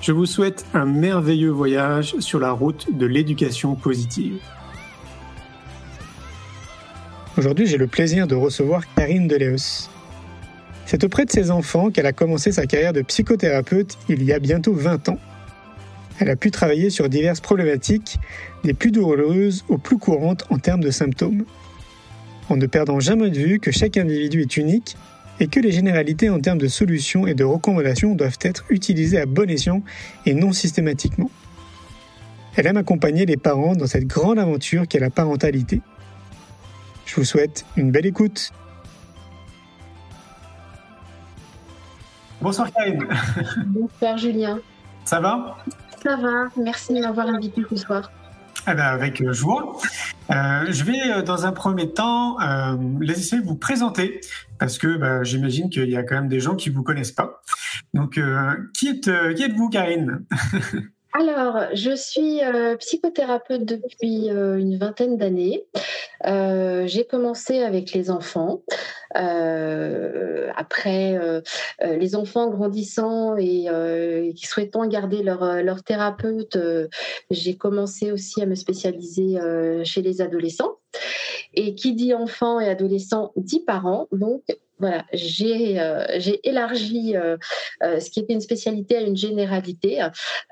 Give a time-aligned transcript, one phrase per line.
[0.00, 4.38] Je vous souhaite un merveilleux voyage sur la route de l'éducation positive.
[7.36, 9.90] Aujourd'hui, j'ai le plaisir de recevoir Karine Deléos.
[10.86, 14.38] C'est auprès de ses enfants qu'elle a commencé sa carrière de psychothérapeute il y a
[14.38, 15.18] bientôt 20 ans.
[16.18, 18.18] Elle a pu travailler sur diverses problématiques,
[18.64, 21.44] des plus douloureuses aux plus courantes en termes de symptômes.
[22.48, 24.96] En ne perdant jamais de vue que chaque individu est unique
[25.40, 29.26] et que les généralités en termes de solutions et de recommandations doivent être utilisées à
[29.26, 29.82] bon escient
[30.26, 31.30] et non systématiquement.
[32.56, 35.80] Elle aime accompagner les parents dans cette grande aventure qu'est la parentalité.
[37.06, 38.52] Je vous souhaite une belle écoute.
[42.40, 43.06] Bonsoir Karine.
[43.66, 44.60] Bonsoir Julien.
[45.04, 45.58] Ça va?
[46.02, 48.10] Ça va, merci de m'avoir invité ce soir.
[48.66, 49.78] Eh ben, avec euh, joie.
[50.30, 54.20] Euh, je vais, euh, dans un premier temps, euh, laisser vous présenter,
[54.58, 57.42] parce que bah, j'imagine qu'il y a quand même des gens qui vous connaissent pas.
[57.94, 60.24] Donc, euh, qui, êtes, qui êtes-vous, Karine?
[61.12, 65.64] Alors, je suis euh, psychothérapeute depuis euh, une vingtaine d'années.
[66.26, 68.62] Euh, j'ai commencé avec les enfants.
[69.12, 71.18] après,
[71.82, 73.66] les enfants grandissant et
[74.36, 76.56] souhaitant garder leur, leur thérapeute,
[77.30, 79.38] j'ai commencé aussi à me spécialiser
[79.84, 80.76] chez les adolescents.
[81.54, 84.06] Et qui dit enfant et adolescent dit parents.
[84.12, 84.42] Donc,
[84.80, 86.06] voilà, j'ai euh,
[86.42, 87.36] élargi euh,
[87.82, 90.02] euh, ce qui était une spécialité à une généralité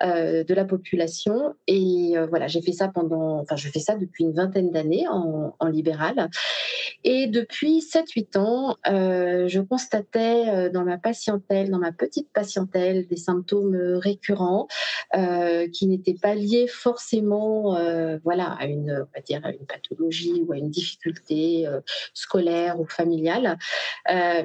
[0.03, 4.25] euh, de la population et voilà, j'ai fait ça pendant, enfin je fais ça depuis
[4.25, 6.29] une vingtaine d'années en, libéral
[7.05, 13.77] et depuis 7-8 ans, je constatais dans ma patientèle, dans ma petite patientèle, des symptômes
[13.97, 14.67] récurrents
[15.13, 17.79] qui n'étaient pas liés forcément,
[18.25, 21.67] voilà, à une, on va dire, à une pathologie ou à une difficulté
[22.15, 23.59] scolaire ou familiale.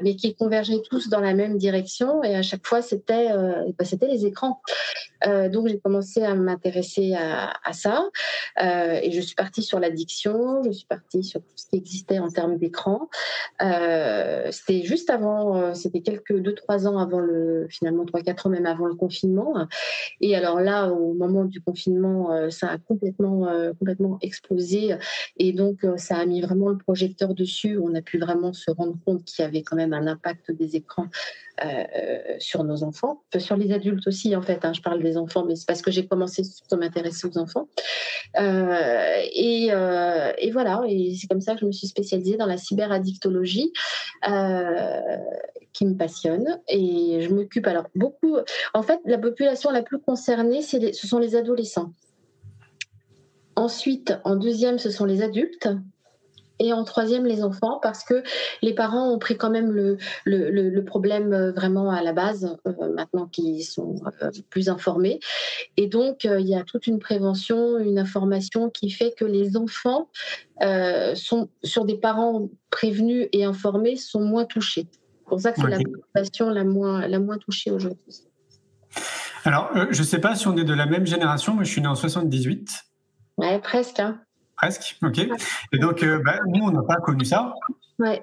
[0.03, 2.23] Mais qui convergeaient tous dans la même direction.
[2.23, 4.61] Et à chaque fois, c'était euh, bah, c'était les écrans.
[5.27, 8.09] Euh, donc j'ai commencé à m'intéresser à, ça.
[8.61, 12.19] Euh, et je suis partie sur l'addiction, je suis partie sur tout ce qui existait
[12.19, 13.09] en termes d'écran.
[13.61, 18.49] Euh, c'était juste avant, c'était quelques deux trois ans avant le, finalement trois quatre ans
[18.49, 19.67] même avant le confinement.
[20.21, 23.47] Et alors là, au moment du confinement, ça a complètement
[23.79, 24.95] complètement explosé.
[25.37, 27.79] Et donc ça a mis vraiment le projecteur dessus.
[27.81, 30.75] On a pu vraiment se rendre compte qu'il y avait quand même un impact des
[30.75, 31.07] écrans
[31.63, 31.83] euh,
[32.39, 34.65] sur nos enfants, sur les adultes aussi en fait.
[34.65, 37.67] Hein, je parle des enfants, mais c'est parce que j'ai commencé à m'intéresser aux enfants.
[38.39, 42.57] Euh, et, euh, voilà, et c'est comme ça que je me suis spécialisée dans la
[42.57, 43.71] cyberaddictologie,
[44.27, 45.17] euh,
[45.73, 46.59] qui me passionne.
[46.67, 48.37] Et je m'occupe alors beaucoup.
[48.73, 51.93] En fait, la population la plus concernée, ce sont les adolescents.
[53.55, 55.69] Ensuite, en deuxième, ce sont les adultes
[56.59, 58.23] et en troisième les enfants parce que
[58.61, 62.57] les parents ont pris quand même le, le, le problème euh, vraiment à la base
[62.67, 65.19] euh, maintenant qu'ils sont euh, plus informés.
[65.77, 69.57] Et donc euh, il y a toute une prévention une information qui fait que les
[69.57, 70.09] enfants
[71.15, 74.87] sont sur des parents prévenus et informés sont moins touchés.
[74.91, 75.83] C'est pour ça que c'est okay.
[75.83, 78.23] la population la moins la moins touchée aujourd'hui.
[79.43, 81.87] Alors je sais pas si on est de la même génération mais je suis né
[81.87, 82.69] en 78
[83.37, 84.21] ouais presque hein
[84.63, 85.19] presque, ok.
[85.73, 87.53] Et donc, euh, bah, nous, on n'a pas connu ça.
[87.99, 88.21] Ouais.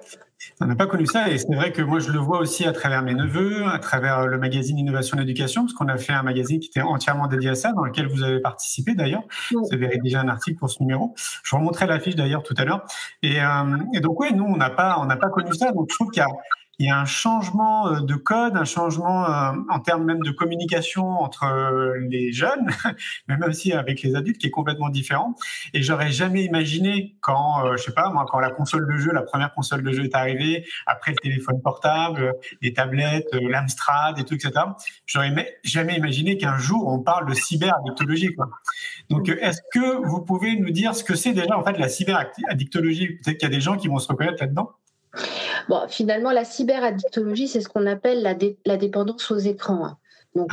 [0.59, 2.71] On n'a pas connu ça, et c'est vrai que moi, je le vois aussi à
[2.71, 6.59] travers mes neveux, à travers le magazine Innovation d'éducation, parce qu'on a fait un magazine
[6.59, 9.21] qui était entièrement dédié à ça, dans lequel vous avez participé d'ailleurs.
[9.51, 9.61] Ouais.
[9.61, 11.13] Vous avez rédigé un article pour ce numéro.
[11.15, 12.85] Je vous remontrerai l'affiche d'ailleurs tout à l'heure.
[13.21, 15.71] Et, euh, et, donc, oui, nous, on n'a pas, on n'a pas connu ça.
[15.71, 16.29] Donc, je trouve qu'il y a
[16.81, 20.31] il y a un changement euh, de code, un changement euh, en termes même de
[20.31, 21.45] communication entre
[22.09, 22.71] les jeunes,
[23.27, 25.35] mais même aussi avec les adultes, qui est complètement différent.
[25.73, 29.21] Et j'aurais jamais imaginé quand, je sais pas, moi, quand la console de jeu, la
[29.21, 34.33] première console de jeu est arrivée, après le téléphone portable, les tablettes, l'Amstrad et tout,
[34.33, 34.51] etc.
[35.05, 35.33] J'aurais
[35.63, 38.33] jamais imaginé qu'un jour on parle de cyberaddictologie.
[38.33, 38.49] Quoi.
[39.09, 43.19] Donc, est-ce que vous pouvez nous dire ce que c'est déjà en fait la cyberaddictologie
[43.23, 44.71] Peut-être qu'il y a des gens qui vont se reconnaître là-dedans.
[45.71, 48.35] Bon, finalement, la cyberaddictologie, c'est ce qu'on appelle la,
[48.65, 49.85] la, dépendance aux écrans.
[49.85, 49.97] Hein.
[50.35, 50.49] Donc,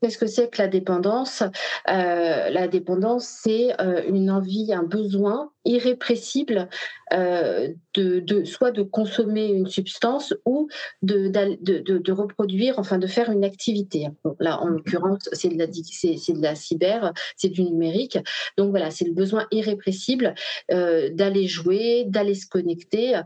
[0.00, 1.42] qu'est-ce que c'est que la dépendance?
[1.88, 6.68] Euh, La dépendance, c'est euh, une envie, un besoin irrépressible
[7.12, 10.68] euh, de, soit de consommer une substance ou
[11.02, 14.08] de, de, reproduire, enfin de faire une activité.
[14.38, 18.18] là, en l'occurrence, c'est de la c'est, de la cyber, c'est du numérique.
[18.56, 20.34] Donc voilà, c'est le besoin irrépressible
[20.68, 23.20] d'aller jouer, d'aller se connecter.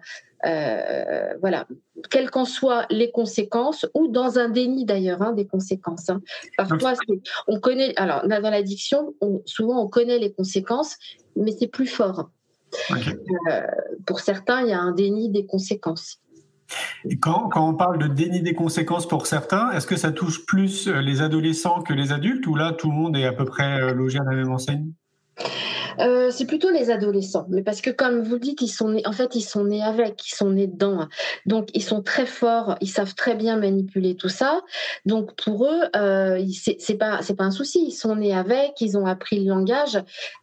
[0.47, 1.67] Euh, voilà,
[2.11, 6.11] quelles qu'en soient les conséquences, ou dans un déni d'ailleurs hein, des conséquences.
[6.11, 6.21] Hein.
[6.57, 6.95] Parfois,
[7.47, 9.15] on connaît, alors dans l'addiction,
[9.47, 10.97] souvent on connaît les conséquences,
[11.37, 12.31] mais c'est plus fort.
[12.91, 13.61] Euh,
[14.07, 16.21] pour certains, il y a un déni des conséquences.
[17.05, 20.45] Et quand, quand, on parle de déni des conséquences pour certains, est-ce que ça touche
[20.47, 23.45] plus euh, les adolescents que les adultes ou là tout le monde est à peu
[23.45, 24.93] près logé à la même enseigne?
[26.01, 29.07] Euh, c'est plutôt les adolescents, mais parce que comme vous le dites, ils sont nés,
[29.07, 31.09] en fait, ils sont nés avec, ils sont nés dedans,
[31.47, 34.63] donc ils sont très forts, ils savent très bien manipuler tout ça.
[35.07, 36.45] Donc pour eux, euh,
[36.79, 39.99] c'est pas c'est pas un souci, ils sont nés avec, ils ont appris le langage,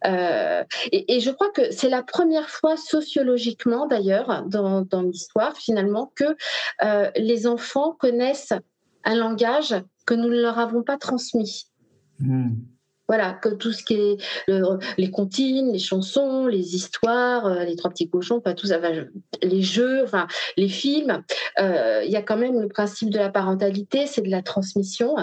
[0.06, 6.12] euh, et, je crois que c'est la première fois sociologiquement d'ailleurs dans, dans l'histoire finalement
[6.16, 6.36] que
[6.82, 8.52] euh, les enfants connaissent
[9.04, 9.74] un langage
[10.06, 11.66] que nous ne leur avons pas transmis.
[12.18, 12.50] Hmm.
[13.12, 14.16] Voilà, que tout ce qui est
[14.96, 18.80] les comptines, les chansons, les histoires, euh, les trois petits cochons, pas tout ça,
[19.42, 20.26] les jeux, enfin
[20.56, 21.22] les films.
[21.60, 25.14] Euh, il y a quand même le principe de la parentalité, c'est de la transmission.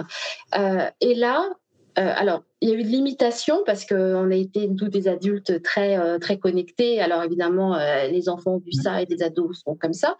[0.56, 1.50] Euh, et là,
[1.96, 6.20] alors, il y a eu de l'imitation parce qu'on a été tous des adultes très
[6.20, 7.02] très connectés.
[7.02, 7.76] Alors évidemment,
[8.10, 10.16] les enfants ont vu ça et les ados sont comme ça.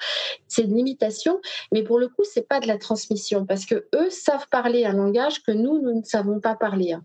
[0.48, 1.40] C'est de l'imitation,
[1.72, 4.94] mais pour le coup, c'est pas de la transmission parce que eux savent parler un
[4.94, 6.98] langage que nous nous ne savons pas parler.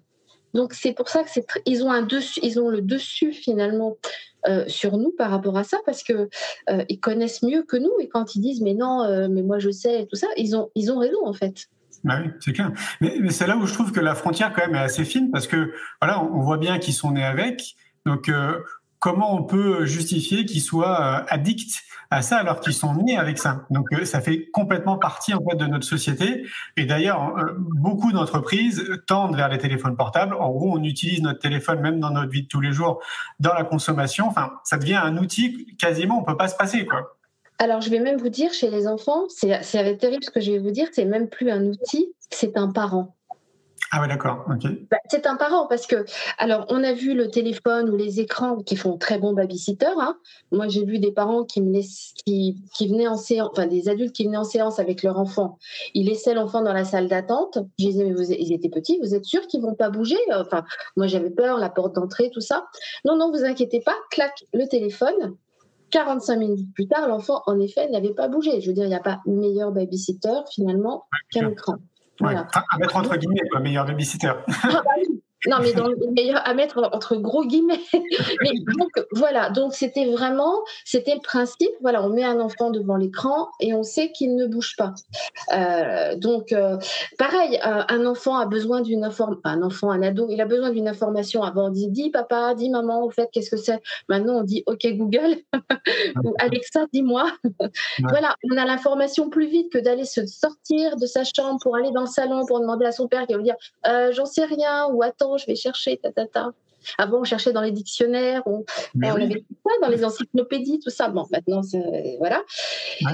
[0.55, 3.97] Donc c'est pour ça que c'est ils ont le dessus finalement
[4.47, 6.29] euh, sur nous par rapport à ça parce que
[6.71, 9.59] euh, ils connaissent mieux que nous et quand ils disent mais non euh, mais moi
[9.59, 11.67] je sais tout ça ils ont ils ont raison en fait.
[12.05, 12.71] Bah oui, c'est clair.
[13.01, 15.47] Mais, c'est là où je trouve que la frontière quand même est assez fine parce
[15.47, 15.73] que
[16.03, 17.75] voilà on, voit bien qu'ils sont nés avec
[18.05, 18.31] donc
[19.05, 23.67] comment on peut justifier qu'ils soient addicts à ça alors qu'ils sont nés avec ça.
[23.69, 26.47] Donc euh, ça fait complètement partie en fait de notre société.
[26.79, 30.35] Et d'ailleurs, euh, beaucoup d'entreprises tendent vers les téléphones portables.
[30.35, 33.03] En gros, on utilise notre téléphone même dans notre vie de tous les jours,
[33.41, 34.27] dans la consommation.
[34.27, 37.19] Enfin, ça devient un outil quasiment on peut pas se passer quoi.
[37.59, 40.59] Alors, je vais même vous dire, chez les enfants, c'est terrible ce que je vais
[40.59, 43.15] vous dire, c'est même plus un outil, c'est un parent.
[43.91, 44.45] Ah oui, d'accord.
[44.91, 46.05] Bah, c'est un parent parce que,
[46.39, 49.87] alors, on a vu le téléphone ou les écrans qui font très bon babysitter.
[50.01, 50.17] Hein.
[50.53, 53.89] Moi, j'ai vu des parents qui me laissent, qui, qui, venaient en séance, enfin des
[53.89, 55.59] adultes qui venaient en séance avec leur enfant.
[55.95, 57.59] Ils laissaient l'enfant dans la salle d'attente.
[57.79, 60.19] Je disais, mais vous, ils étaient petits, vous êtes sûr qu'ils vont pas bouger?
[60.35, 60.65] Enfin,
[60.97, 62.67] moi, j'avais peur, la porte d'entrée, tout ça.
[63.05, 63.97] Non, non, vous inquiétez pas.
[64.11, 65.37] Clac, le téléphone.
[65.91, 68.61] 45 minutes plus tard, l'enfant, en effet, n'avait pas bougé.
[68.61, 71.75] Je veux dire, il n'y a pas meilleur babysitter finalement qu'un écran.
[72.21, 72.47] Voilà.
[72.55, 74.33] à mettre entre guillemets, quoi, meilleur babysitter.
[74.63, 74.91] Ah, bah
[75.47, 77.81] non, mais dans le meilleur à mettre entre gros guillemets.
[77.93, 81.71] mais donc voilà, donc c'était vraiment, c'était le principe.
[81.83, 84.95] Voilà, on met un enfant devant l'écran et on sait qu'il ne bouge pas.
[85.53, 86.79] Euh, donc euh,
[87.19, 90.71] pareil, euh, un enfant a besoin d'une information, un enfant, un ado, il a besoin
[90.71, 91.43] d'une information.
[91.43, 93.83] Avant on dit, dis papa, dis maman, au fait, qu'est-ce que c'est?
[94.09, 95.37] Maintenant on dit, ok Google
[96.25, 97.31] ou Alexa, dis-moi.
[98.03, 101.91] Voilà, on a l'information plus vite que d'aller se sortir de sa chambre pour aller
[101.91, 103.57] dans le salon pour demander à son père qui va lui dire,
[104.13, 106.53] j'en sais rien ou attends je vais chercher, ta, ta, ta.
[106.99, 108.65] Avant, on cherchait dans les dictionnaires, on,
[109.03, 111.09] avait tout ça, dans les encyclopédies, tout ça.
[111.09, 111.63] Bon, maintenant,
[112.19, 112.43] voilà.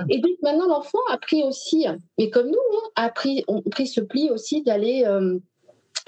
[0.09, 1.87] Et donc, maintenant, l'enfant a pris aussi,
[2.19, 5.39] mais comme nous, hein, a pris, on pris ce pli aussi d'aller euh,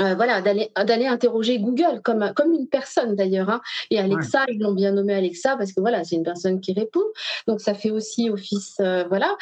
[0.00, 3.50] euh, voilà, d'aller interroger Google comme comme une personne d'ailleurs.
[3.50, 3.60] Hein.
[3.90, 7.04] Et Alexa, ils l'ont bien nommé Alexa parce que voilà, c'est une personne qui répond.
[7.46, 9.36] Donc ça fait aussi office, euh, voilà.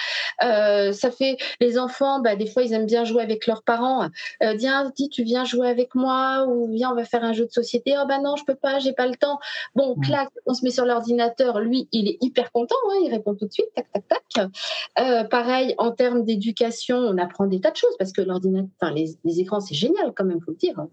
[0.45, 4.09] Euh, ça fait les enfants, bah, des fois ils aiment bien jouer avec leurs parents.
[4.41, 7.51] Viens, dis, tu viens jouer avec moi ou viens, on va faire un jeu de
[7.51, 7.95] société.
[8.01, 9.39] Oh bah non, je peux pas, j'ai pas le temps.
[9.75, 11.61] Bon, clac, on se met sur l'ordinateur.
[11.61, 14.05] Lui, il est hyper content, hein, il répond tout de suite, tac tac
[14.35, 15.29] tac.
[15.31, 19.41] pareil, en termes d'éducation, on apprend des tas de choses parce que l'ordinateur, les, les
[19.41, 20.79] écrans, c'est génial même faut le dire.
[20.79, 20.89] Hein.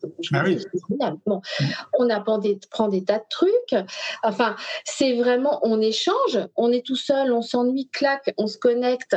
[1.00, 1.64] Ah bon, mm.
[2.00, 3.76] on apprend des, prend des tas de trucs.
[4.24, 9.16] Enfin, c'est vraiment, on échange, on est tout seul, on s'ennuie, clac, on se connecte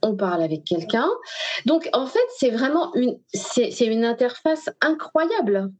[0.00, 1.08] on parle avec quelqu'un.
[1.66, 5.72] Donc en fait, c'est vraiment une, c'est une interface incroyable.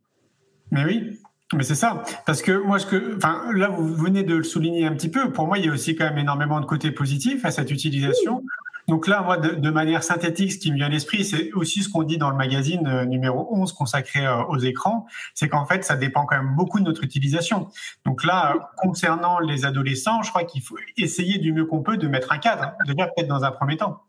[0.73, 1.19] Mais oui,
[1.55, 4.87] mais c'est ça, parce que moi, ce que, enfin, là, vous venez de le souligner
[4.87, 5.33] un petit peu.
[5.33, 8.45] Pour moi, il y a aussi quand même énormément de côtés positifs à cette utilisation.
[8.89, 11.91] Donc là, moi, de, manière synthétique, ce qui me vient à l'esprit, c'est aussi ce
[11.91, 15.85] qu'on dit dans le magazine euh, numéro 11 consacré euh, aux écrans, c'est qu'en fait,
[15.85, 17.69] ça dépend quand même beaucoup de notre utilisation.
[18.07, 22.09] Donc là, concernant les adolescents, je crois qu'il faut essayer du mieux qu'on peut de
[22.09, 24.01] mettre un cadre, hein, déjà peut-être dans un premier temps.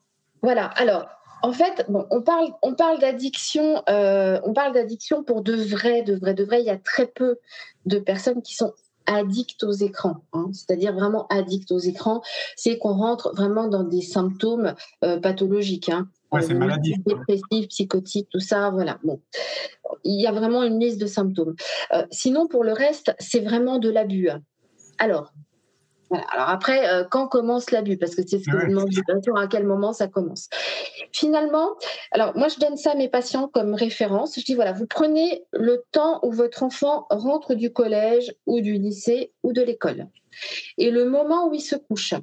[0.41, 0.67] Voilà.
[0.77, 1.07] Alors,
[1.41, 6.15] en fait, on parle, on parle d'addiction, euh, on parle d'addiction pour de vrai, de
[6.15, 6.61] vrai, de vrai.
[6.61, 7.37] Il y a très peu
[7.85, 8.73] de personnes qui sont
[9.09, 10.49] addictes aux écrans, hein.
[10.53, 12.21] c'est-à-dire vraiment addictes aux écrans.
[12.55, 15.89] C'est qu'on rentre vraiment dans des symptômes euh, pathologiques.
[15.89, 16.07] Hein.
[16.31, 16.97] Ouais, c'est maladif.
[17.05, 18.99] Dépressif, psychotique, tout ça, voilà.
[19.03, 19.19] Bon,
[20.03, 21.55] il y a vraiment une liste de symptômes.
[21.93, 24.29] Euh, sinon, pour le reste, c'est vraiment de l'abus.
[24.99, 25.33] Alors,
[26.11, 27.97] alors après, euh, quand commence l'abus?
[27.97, 28.89] Parce que c'est ce que je demande
[29.37, 30.49] à quel moment ça commence.
[31.11, 31.75] Finalement,
[32.11, 34.39] alors moi je donne ça à mes patients comme référence.
[34.39, 38.73] Je dis voilà, vous prenez le temps où votre enfant rentre du collège ou du
[38.73, 40.07] lycée ou de l'école
[40.77, 42.13] et le moment où il se couche.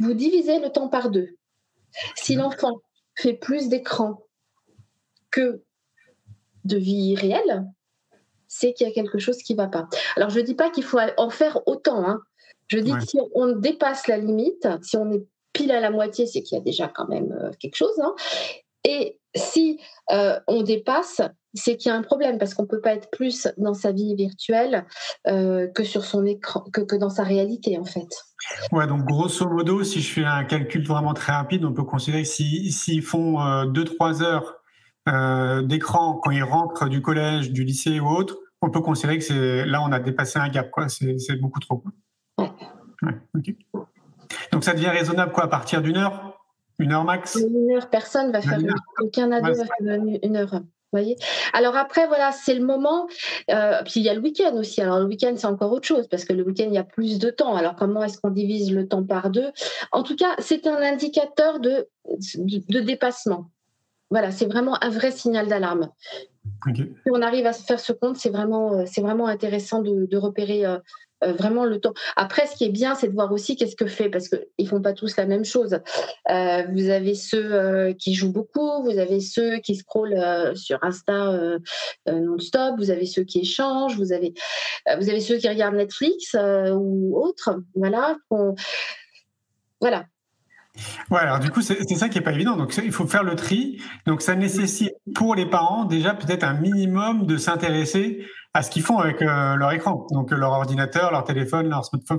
[0.00, 1.36] Vous divisez le temps par deux.
[2.14, 2.80] Si l'enfant
[3.14, 4.26] fait plus d'écran
[5.30, 5.62] que
[6.64, 7.64] de vie réelle,
[8.48, 9.88] c'est qu'il y a quelque chose qui ne va pas.
[10.16, 12.06] Alors je ne dis pas qu'il faut en faire autant.
[12.08, 12.20] Hein.
[12.68, 15.24] Je dis que si on dépasse la limite, si on est
[15.56, 17.98] pile à la moitié, c'est qu'il y a déjà quand même euh, quelque chose.
[18.02, 18.14] Hein.
[18.84, 19.80] Et si
[20.12, 21.20] euh, on dépasse,
[21.54, 23.92] c'est qu'il y a un problème parce qu'on ne peut pas être plus dans sa
[23.92, 24.86] vie virtuelle
[25.26, 28.06] euh, que sur son écran, que, que, dans sa réalité en fait.
[28.70, 32.22] Ouais, donc grosso modo, si je fais un calcul vraiment très rapide, on peut considérer
[32.22, 38.08] que s'ils si, font 2-3 heures d'écran quand ils rentrent du collège, du lycée ou
[38.08, 40.88] autre, on peut considérer que là on a dépassé un gap, quoi.
[40.88, 41.82] C'est beaucoup trop.
[44.52, 46.38] Donc ça devient raisonnable quoi à partir d'une heure?
[46.78, 47.36] Une heure max?
[47.36, 48.82] Une heure, personne va faire une heure.
[49.00, 50.60] Aucun ado va faire une heure.
[50.92, 51.16] Voyez?
[51.52, 53.08] Alors après, voilà, c'est le moment.
[53.50, 54.80] Euh, puis il y a le week-end aussi.
[54.80, 57.18] Alors le week-end, c'est encore autre chose parce que le week-end, il y a plus
[57.18, 57.56] de temps.
[57.56, 59.50] Alors comment est-ce qu'on divise le temps par deux?
[59.90, 61.88] En tout cas, c'est un indicateur de,
[62.36, 63.50] de, dépassement.
[64.10, 65.90] Voilà, c'est vraiment un vrai signal d'alarme.
[66.72, 70.06] Si on arrive à se faire ce compte, c'est vraiment, euh, c'est vraiment intéressant de,
[70.06, 70.78] de repérer euh,
[71.24, 71.94] euh, vraiment le temps.
[72.14, 74.82] Après, ce qui est bien, c'est de voir aussi qu'est-ce que fait, parce qu'ils font
[74.82, 75.78] pas tous la même chose.
[76.30, 81.32] Euh, vous avez ceux euh, qui jouent beaucoup, vous avez ceux qui scrollent sur Insta
[82.06, 84.34] non-stop, vous avez ceux qui échangent, vous avez,
[84.98, 87.60] vous avez ceux qui regardent Netflix ou autres.
[87.74, 88.16] Voilà.
[89.80, 90.04] Voilà.
[91.10, 92.56] Ouais, alors du coup, c'est ça qui est pas évident.
[92.56, 93.80] Donc, il faut faire le tri.
[94.06, 98.82] Donc, ça nécessite pour les parents déjà peut-être un minimum de s'intéresser à ce qu'ils
[98.82, 102.18] font avec euh, leur écran, donc euh, leur ordinateur, leur téléphone, leur smartphone.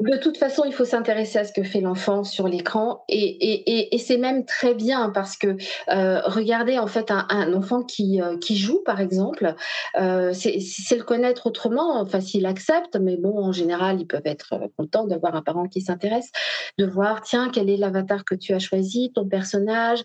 [0.00, 4.18] De toute façon, il faut s'intéresser à ce que fait l'enfant sur l'écran, et, c'est
[4.18, 5.56] même très bien parce que
[5.88, 9.54] euh, regardez en fait un, enfant qui, qui joue, par exemple,
[9.94, 12.00] c'est le connaître autrement.
[12.00, 15.80] Enfin, s'il accepte, mais bon, en général, ils peuvent être contents d'avoir un parent qui
[15.80, 16.32] s'intéresse,
[16.78, 20.02] de voir tiens quel est l'avatar que tu as choisi, ton personnage,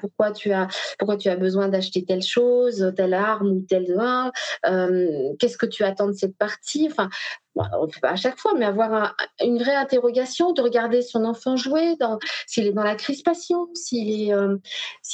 [0.00, 0.66] pourquoi tu as
[0.98, 4.32] pourquoi tu as besoin d'acheter telle chose, telle arme ou tel vin.
[4.88, 6.88] Euh, qu'est-ce que tu attends de cette partie?
[6.90, 7.08] Enfin,
[7.54, 11.24] on ne fait pas à chaque fois, mais avoir une vraie interrogation, de regarder son
[11.24, 11.96] enfant jouer,
[12.46, 14.56] s'il est dans la crispation, s'il est, euh,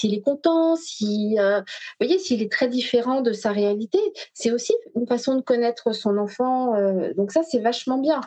[0.03, 1.63] est content, si, euh,
[2.01, 3.99] voyez, s'il est très différent de sa réalité.
[4.35, 6.75] C'est aussi une façon de connaître son enfant.
[7.17, 8.21] donc ça, c'est vachement bien.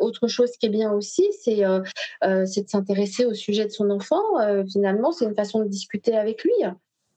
[0.00, 4.22] autre chose qui est bien aussi, c'est de s'intéresser au sujet de son enfant.
[4.70, 6.52] finalement, c'est une façon de discuter avec lui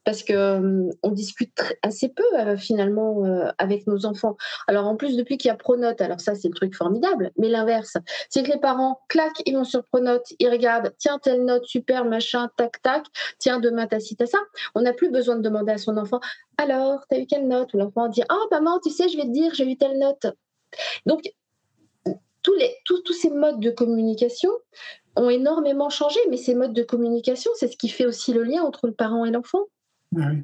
[0.04, 4.36] parce que euh, on discute assez peu euh, finalement euh, avec nos enfants.
[4.66, 7.48] Alors en plus depuis qu'il y a Pronote, alors ça c'est le truc formidable, mais
[7.48, 7.96] l'inverse,
[8.28, 12.04] c'est que les parents claquent, ils vont sur Pronote, ils regardent, tiens telle note super
[12.04, 13.04] machin, tac tac,
[13.38, 14.38] tiens demain t'as ci t'as ça.
[14.74, 16.20] On n'a plus besoin de demander à son enfant,
[16.56, 17.72] alors t'as eu quelle note?
[17.74, 20.26] Ou l'enfant dit, ah maman tu sais je vais te dire j'ai eu telle note.
[21.06, 21.22] Donc
[22.42, 24.50] tous, les, tous, tous ces modes de communication
[25.16, 28.62] ont énormément changé, mais ces modes de communication, c'est ce qui fait aussi le lien
[28.62, 29.66] entre le parent et l'enfant.
[30.12, 30.42] Oui.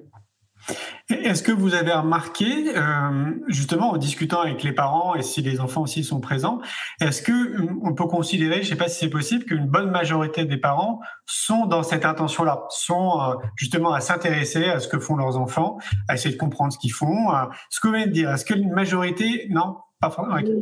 [1.08, 5.58] Est-ce que vous avez remarqué, euh, justement en discutant avec les parents et si les
[5.60, 6.60] enfants aussi sont présents,
[7.00, 9.90] est-ce que euh, on peut considérer, je ne sais pas si c'est possible, qu'une bonne
[9.90, 14.98] majorité des parents sont dans cette intention-là, sont euh, justement à s'intéresser à ce que
[14.98, 17.28] font leurs enfants, à essayer de comprendre ce qu'ils font.
[17.70, 20.14] ce que vous venez de dire, est-ce que une majorité, non, pas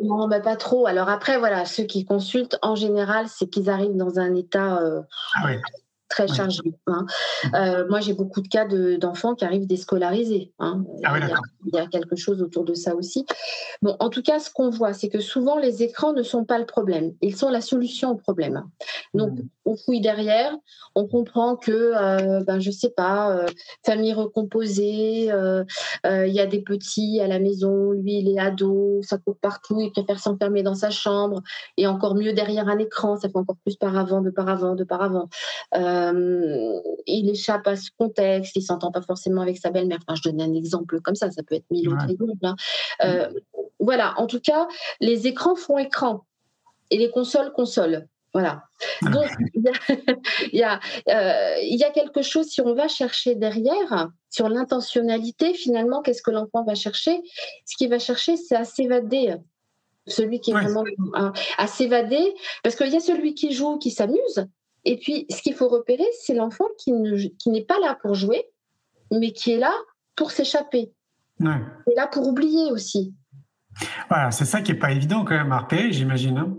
[0.04, 0.86] Non, bah, pas trop.
[0.86, 4.78] Alors après, voilà, ceux qui consultent, en général, c'est qu'ils arrivent dans un état
[5.34, 5.48] ah
[6.08, 6.62] très chargé.
[6.86, 7.06] Hein.
[7.54, 10.52] Euh, moi, j'ai beaucoup de cas d'enfants qui arrivent déscolarisés.
[10.58, 10.84] Hein.
[11.04, 13.26] Ah il, y a, quelque chose autour de ça aussi.
[13.82, 16.58] Bon, en tout cas, ce qu'on voit, c'est que souvent, les écrans ne sont pas
[16.58, 17.12] le problème.
[17.22, 18.64] Ils sont la solution au problème.
[19.14, 19.48] Donc, mmh.
[19.64, 20.52] on fouille derrière,
[20.94, 23.46] on comprend que, euh, ben, je sais pas, euh,
[23.84, 25.64] famille recomposée, euh,
[26.04, 29.80] il y a des petits à la maison, lui, il est ado, ça court partout,
[29.80, 31.42] il préfère s'enfermer dans sa chambre,
[31.76, 34.74] et encore mieux derrière un écran, ça fait encore plus par avant, de par avant,
[34.74, 35.28] de par avant.
[35.96, 39.98] Euh, il échappe à ce contexte, il s'entend pas forcément avec sa belle-mère.
[40.06, 42.44] Enfin, je donne un exemple comme ça, ça peut être mille autres exemples.
[42.44, 42.56] Hein.
[43.04, 43.28] Euh,
[43.78, 44.66] voilà, en tout cas,
[45.00, 46.24] les écrans font écran
[46.90, 48.06] et les consoles consolent.
[48.32, 48.64] Voilà.
[49.00, 49.24] Donc,
[49.54, 54.50] il y, a, euh, il y a quelque chose, si on va chercher derrière, sur
[54.50, 57.22] l'intentionnalité, finalement, qu'est-ce que l'enfant va chercher?
[57.64, 59.36] Ce qu'il va chercher, c'est à s'évader.
[60.06, 60.84] Celui qui est vraiment
[61.14, 64.46] à, à s'évader, parce qu'il y a celui qui joue, qui s'amuse,
[64.86, 68.44] et puis, ce qu'il faut repérer, c'est l'enfant qui, n'est pas là pour jouer,
[69.10, 69.72] mais qui est là
[70.14, 70.92] pour s'échapper.
[71.40, 71.60] Ouais.
[71.90, 73.12] Et là pour oublier aussi.
[74.08, 76.38] Voilà, c'est ça qui n'est pas évident quand même à repérer, j'imagine.
[76.38, 76.56] Hein.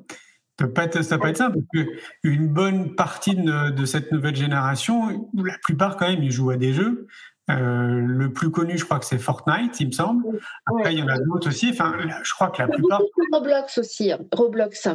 [0.60, 1.88] Ça ne peut pas être simple, parce
[2.22, 6.74] qu'une bonne partie de, cette nouvelle génération, la plupart quand même, ils jouent à des
[6.74, 7.08] jeux.
[7.50, 10.26] Euh, le plus connu, je crois que c'est Fortnite, il me semble.
[10.66, 11.70] Après, il y en a d'autres aussi.
[11.70, 13.02] Enfin, je crois que la plupart.
[13.32, 14.20] Roblox aussi, hein.
[14.34, 14.90] Roblox.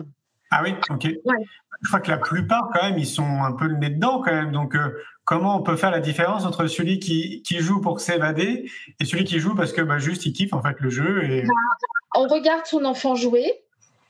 [0.53, 1.09] Ah oui, ok.
[1.83, 4.33] Je crois que la plupart, quand même, ils sont un peu le nez dedans, quand
[4.33, 4.53] même.
[4.53, 4.91] Donc, euh,
[5.25, 9.25] comment on peut faire la différence entre celui qui, qui joue pour s'évader et celui
[9.25, 11.43] qui joue parce que bah, juste il kiffe en fait le jeu et...
[11.43, 11.55] Bah,
[12.15, 13.65] on regarde son enfant jouer,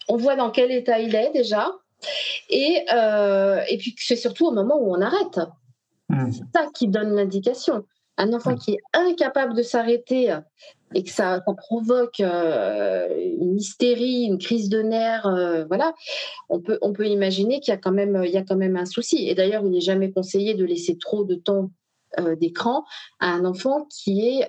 [0.09, 1.71] on voit dans quel état il est déjà,
[2.51, 5.41] et, euh, et puis c'est surtout au moment où on arrête.
[6.09, 6.33] Hmm.
[6.33, 7.85] C'est ça qui donne l'indication.
[8.19, 10.37] Un enfant qui est incapable de s'arrêter
[10.95, 13.09] et que ça, provoque euh,
[13.41, 15.95] une hystérie, une crise de nerfs, euh, voilà,
[16.49, 18.77] on peut, on peut imaginer qu'il y a quand même, il y a quand même
[18.77, 19.29] un souci.
[19.29, 21.71] Et d'ailleurs, il n'est jamais conseillé de laisser trop de temps
[22.21, 22.85] euh, d'écran
[23.21, 24.49] à un enfant qui est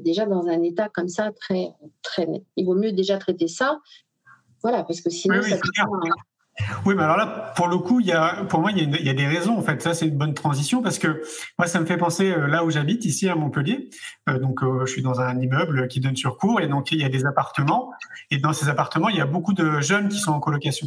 [0.00, 1.68] déjà dans un état comme ça très,
[2.02, 2.26] très.
[2.56, 3.78] Il vaut mieux déjà traiter ça,
[4.62, 5.56] voilà, parce que sinon ça
[6.84, 9.14] oui, mais alors là, pour le coup, il y a, pour moi, il y, a
[9.14, 9.56] des raisons.
[9.56, 11.22] En fait, ça, c'est une bonne transition parce que
[11.58, 13.88] moi, ça me fait penser euh, là où j'habite, ici à Montpellier.
[14.28, 17.00] Euh, donc, euh, je suis dans un immeuble qui donne sur cours et donc il
[17.00, 17.90] y a des appartements.
[18.30, 20.86] Et dans ces appartements, il y a beaucoup de jeunes qui sont en colocation.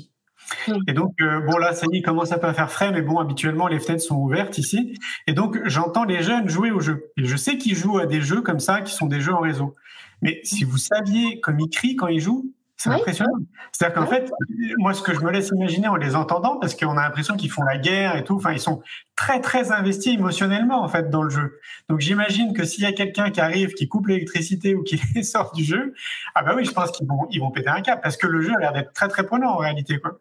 [0.88, 3.18] Et donc, bon, là, ça y est, commence un peu à faire frais, mais bon,
[3.18, 4.96] habituellement, les fenêtres sont ouvertes ici.
[5.26, 7.12] Et donc, j'entends les jeunes jouer aux jeux.
[7.18, 9.40] Et je sais qu'ils jouent à des jeux comme ça, qui sont des jeux en
[9.40, 9.74] réseau.
[10.22, 13.38] Mais si vous saviez comme ils crient quand ils jouent, c'est impressionnant.
[13.72, 14.30] C'est-à-dire qu'en fait,
[14.78, 17.50] moi, ce que je me laisse imaginer en les entendant, parce qu'on a l'impression qu'ils
[17.50, 18.82] font la guerre et tout, enfin, ils sont
[19.16, 21.60] très, très investis émotionnellement, en fait, dans le jeu.
[21.90, 25.24] Donc, j'imagine que s'il y a quelqu'un qui arrive, qui coupe l'électricité ou qui les
[25.24, 25.94] sort du jeu,
[26.36, 28.42] ah bah oui, je pense qu'ils vont, ils vont péter un cap, parce que le
[28.42, 30.20] jeu a l'air d'être très, très prenant en réalité, quoi.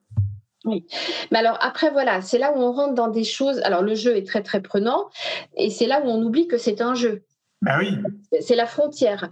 [0.64, 0.86] Oui.
[1.30, 3.60] Mais alors après, voilà, c'est là où on rentre dans des choses.
[3.64, 5.10] Alors le jeu est très très prenant
[5.56, 7.22] et c'est là où on oublie que c'est un jeu.
[7.64, 7.96] Bah oui.
[8.42, 9.30] C'est la frontière.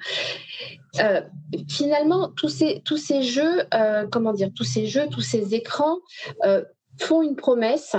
[1.01, 1.21] Euh,
[1.69, 5.99] finalement, tous ces, tous ces jeux, euh, comment dire, tous ces jeux, tous ces écrans
[6.45, 6.65] euh,
[6.99, 7.95] font une promesse.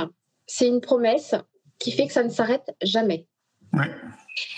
[0.48, 1.36] C'est une promesse
[1.78, 3.28] qui fait que ça ne s'arrête jamais.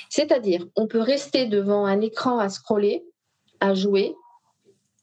[0.09, 3.05] C'est-à-dire, on peut rester devant un écran à scroller,
[3.59, 4.15] à jouer.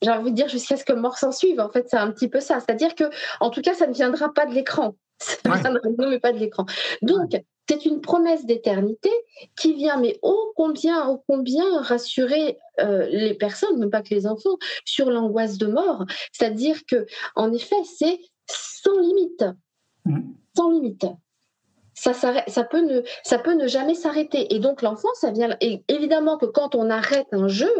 [0.01, 1.59] J'ai envie de dire jusqu'à ce que mort s'en suive.
[1.59, 2.59] En fait, c'est un petit peu ça.
[2.59, 3.05] C'est-à-dire que,
[3.39, 4.95] en tout cas, ça ne viendra pas de l'écran.
[5.19, 6.65] Ça de mais pas de l'écran.
[7.01, 7.31] Donc,
[7.69, 9.09] c'est une promesse d'éternité
[9.55, 14.27] qui vient, mais ô combien, ô combien rassurer euh, les personnes, même pas que les
[14.27, 16.05] enfants, sur l'angoisse de mort.
[16.31, 19.45] C'est-à-dire que, en effet, c'est sans limite,
[20.05, 20.21] mm.
[20.55, 21.05] sans limite.
[21.95, 24.53] Ça, ça, peut ne, ça peut ne jamais s'arrêter.
[24.53, 25.55] Et donc l'enfant, ça vient.
[25.61, 27.73] Et évidemment que quand on arrête un jeu,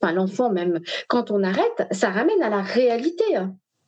[0.00, 3.24] enfin l'enfant même, quand on arrête, ça ramène à la réalité.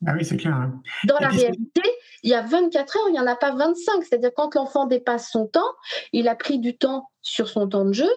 [0.05, 0.55] Ah oui, c'est clair.
[0.55, 0.83] Hein.
[1.05, 1.83] Dans la réalité,
[2.23, 4.03] il y a 24 heures, il n'y en a pas 25.
[4.03, 5.73] C'est-à-dire quand l'enfant dépasse son temps,
[6.13, 8.11] il a pris du temps sur son temps de jeu.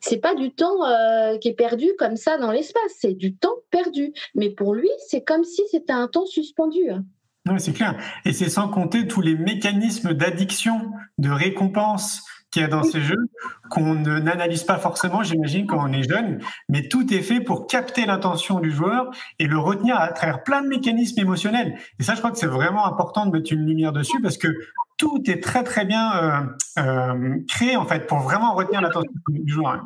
[0.00, 3.54] C'est pas du temps euh, qui est perdu comme ça dans l'espace, c'est du temps
[3.70, 4.12] perdu.
[4.34, 6.90] Mais pour lui, c'est comme si c'était un temps suspendu.
[6.90, 7.04] Hein.
[7.46, 7.96] Oui, c'est clair.
[8.24, 13.00] Et c'est sans compter tous les mécanismes d'addiction, de récompense, qu'il y a dans ces
[13.00, 13.28] jeux
[13.70, 18.06] qu'on n'analyse pas forcément, j'imagine, quand on est jeune, mais tout est fait pour capter
[18.06, 21.78] l'intention du joueur et le retenir à travers plein de mécanismes émotionnels.
[21.98, 24.48] Et ça, je crois que c'est vraiment important de mettre une lumière dessus parce que
[24.96, 29.52] tout est très très bien euh, euh, créé en fait pour vraiment retenir l'attention du
[29.52, 29.82] joueur.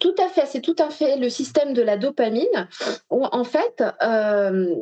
[0.00, 2.68] Tout à fait, c'est tout à fait le système de la dopamine.
[3.10, 4.74] en fait, euh,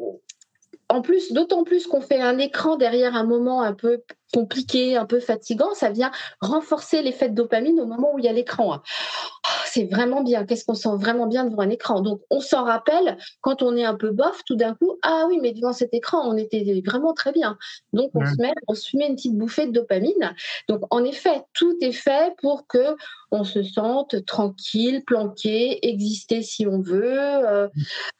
[0.88, 5.06] en plus, d'autant plus qu'on fait un écran derrière un moment un peu compliqué, un
[5.06, 8.80] peu fatigant, ça vient renforcer l'effet de dopamine au moment où il y a l'écran.
[8.80, 10.44] Oh, c'est vraiment bien.
[10.44, 12.00] Qu'est-ce qu'on sent vraiment bien devant un écran?
[12.00, 15.38] Donc, on s'en rappelle quand on est un peu bof, tout d'un coup, ah oui,
[15.40, 17.58] mais devant cet écran, on était vraiment très bien.
[17.92, 20.34] Donc, on, se, met, on se met une petite bouffée de dopamine.
[20.68, 22.96] Donc, en effet, tout est fait pour que
[23.30, 27.68] on se sente tranquille, planqué, exister si on veut, euh,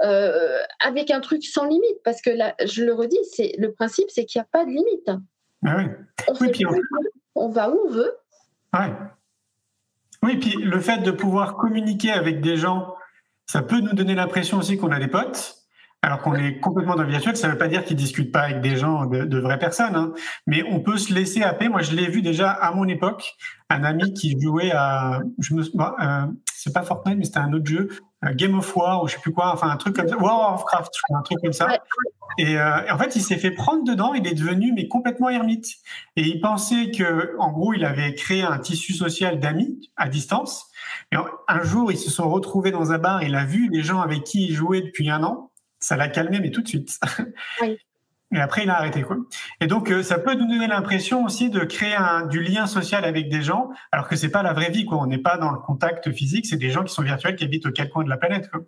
[0.03, 2.03] euh, avec un truc sans limite.
[2.03, 4.71] Parce que là, je le redis, c'est le principe, c'est qu'il n'y a pas de
[4.71, 5.11] limite.
[5.65, 5.85] Ah oui.
[7.35, 8.13] On, va où on veut?
[10.23, 12.95] Oui, puis le fait de pouvoir communiquer avec des gens,
[13.47, 15.57] ça peut nous donner l'impression aussi qu'on a des potes,
[16.01, 17.37] alors qu'on est complètement dans le virtuel.
[17.37, 20.13] Ça ne veut pas dire qu'ils discutent pas avec des gens, de, vraies personnes, hein.
[20.47, 21.69] mais on peut se laisser happer.
[21.69, 23.35] Moi, je l'ai vu déjà à mon époque,
[23.71, 27.67] un ami qui jouait à, je me, euh, c'est pas Fortnite, mais c'était un autre
[27.67, 27.89] jeu,
[28.35, 30.65] Game of War ou je sais plus quoi, enfin un truc comme ça, World of
[30.65, 31.69] Craft, un truc comme ça.
[32.41, 34.15] Euh, et, en fait, il s'est fait prendre dedans.
[34.15, 35.67] Il est devenu mais complètement ermite.
[36.17, 40.71] Et il pensait que, en gros, il avait créé un tissu social d'amis à distance.
[41.11, 41.17] Et
[41.49, 43.23] un jour, ils se sont retrouvés dans un bar.
[43.23, 45.51] Il a vu les gens avec qui il jouait depuis un an.
[45.79, 46.99] Ça l'a calmé, mais tout de suite.
[47.61, 47.79] Oui.
[48.33, 49.03] Et après, il a arrêté.
[49.03, 49.17] Quoi.
[49.61, 53.05] Et donc, euh, ça peut nous donner l'impression aussi de créer un, du lien social
[53.05, 54.87] avec des gens, alors que c'est pas la vraie vie.
[54.87, 54.99] Quoi.
[54.99, 56.47] On n'est pas dans le contact physique.
[56.47, 58.51] C'est des gens qui sont virtuels, qui habitent au quatre coins de la planète.
[58.51, 58.63] Quoi.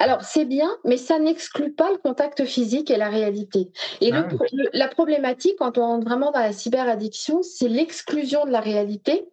[0.00, 3.70] Alors, c'est bien, mais ça n'exclut pas le contact physique et la réalité.
[4.00, 4.26] Et ah
[4.72, 9.28] la problématique, quand on rentre vraiment dans la cyberaddiction, c'est l'exclusion de la réalité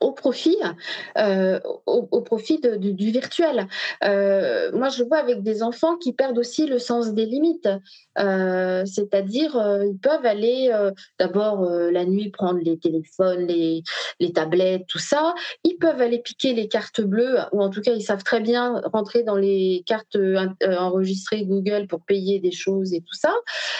[0.00, 0.56] au profit,
[1.18, 3.68] euh, au, profit du virtuel.
[4.04, 7.68] Euh, moi, je vois avec des enfants qui perdent aussi le sens des limites.
[8.18, 10.70] Euh, c'est-à-dire, ils peuvent aller
[11.18, 13.82] d'abord la nuit prendre les téléphones, les,
[14.20, 15.34] les, tablettes, tout ça.
[15.64, 18.80] Ils peuvent aller piquer les cartes bleues, ou en tout cas, ils savent très bien
[18.92, 20.16] rentrer dans les cartes
[20.78, 23.34] enregistrées Google pour payer des choses et tout ça.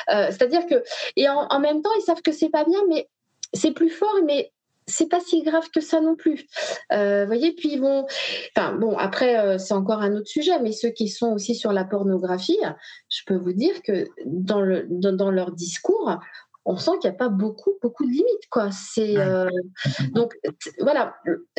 [0.08, 0.82] C'est-à-dire que,
[1.16, 3.08] et en, en même temps, ils savent que c'est pas bien, mais
[3.52, 4.52] c'est plus fort, mais
[4.92, 6.46] c'est pas si grave que ça non plus.
[6.92, 8.06] Euh, voyez, puis ils vont.
[8.56, 11.72] Enfin, bon, après, euh, c'est encore un autre sujet, mais ceux qui sont aussi sur
[11.72, 12.58] la pornographie,
[13.08, 16.18] je peux vous dire que dans, le, dans, leur discours,
[16.64, 18.70] on sent qu'il n'y a pas beaucoup, beaucoup de limites, quoi.
[18.70, 19.48] C'est euh,
[20.12, 20.34] donc
[20.80, 21.14] voilà,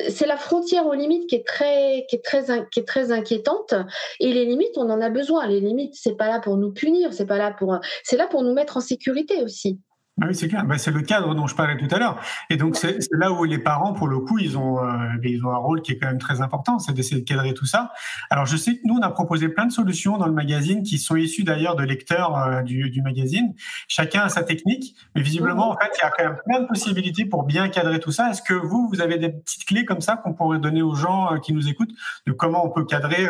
[0.10, 3.74] c'est la frontière aux limites qui est très, qui est très, qui est très inquiétante.
[4.20, 5.48] Et les limites, on en a besoin.
[5.48, 8.44] Les limites, c'est pas là pour nous punir, c'est pas là pour, c'est là pour
[8.44, 9.80] nous mettre en sécurité aussi.
[10.22, 10.64] Ah oui, c'est clair.
[10.64, 12.22] Bah, c'est le cadre dont je parlais tout à l'heure.
[12.52, 15.50] Et donc, c'est là où les parents, pour le coup, ils ont, euh, ils ont
[15.50, 17.92] un rôle qui est quand même très important, c'est d'essayer de cadrer tout ça.
[18.30, 21.00] Alors, je sais que nous, on a proposé plein de solutions dans le magazine qui
[21.00, 23.56] sont issues d'ailleurs de lecteurs euh, du, du, magazine.
[23.88, 26.68] Chacun a sa technique, mais visiblement, en fait, il y a quand même plein de
[26.68, 28.30] possibilités pour bien cadrer tout ça.
[28.30, 31.34] Est-ce que vous, vous avez des petites clés comme ça qu'on pourrait donner aux gens
[31.34, 31.94] euh, qui nous écoutent
[32.28, 33.28] de comment on peut cadrer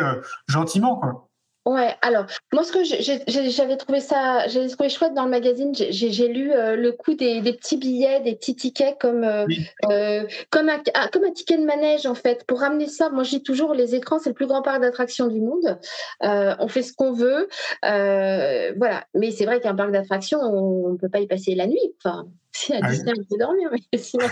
[0.48, 1.23] gentiment, quoi?
[1.66, 6.28] Ouais, alors moi ce que j'avais trouvé ça, j'avais trouvé chouette dans le magazine, j'ai
[6.28, 9.46] lu euh, le coût des, des, petits billets, des petits tickets comme euh,
[9.90, 12.44] euh, comme un ah, comme un ticket de manège en fait.
[12.46, 15.28] Pour ramener ça, moi je dis toujours les écrans c'est le plus grand parc d'attraction
[15.28, 15.78] du monde.
[16.20, 17.48] on fait ce qu'on veut,
[17.82, 19.04] voilà.
[19.14, 21.94] Mais c'est vrai qu'un parc d'attraction, on, ne peut pas y passer la nuit.
[22.04, 24.26] Enfin, si à ah Disney, on peut dormir, mais sinon,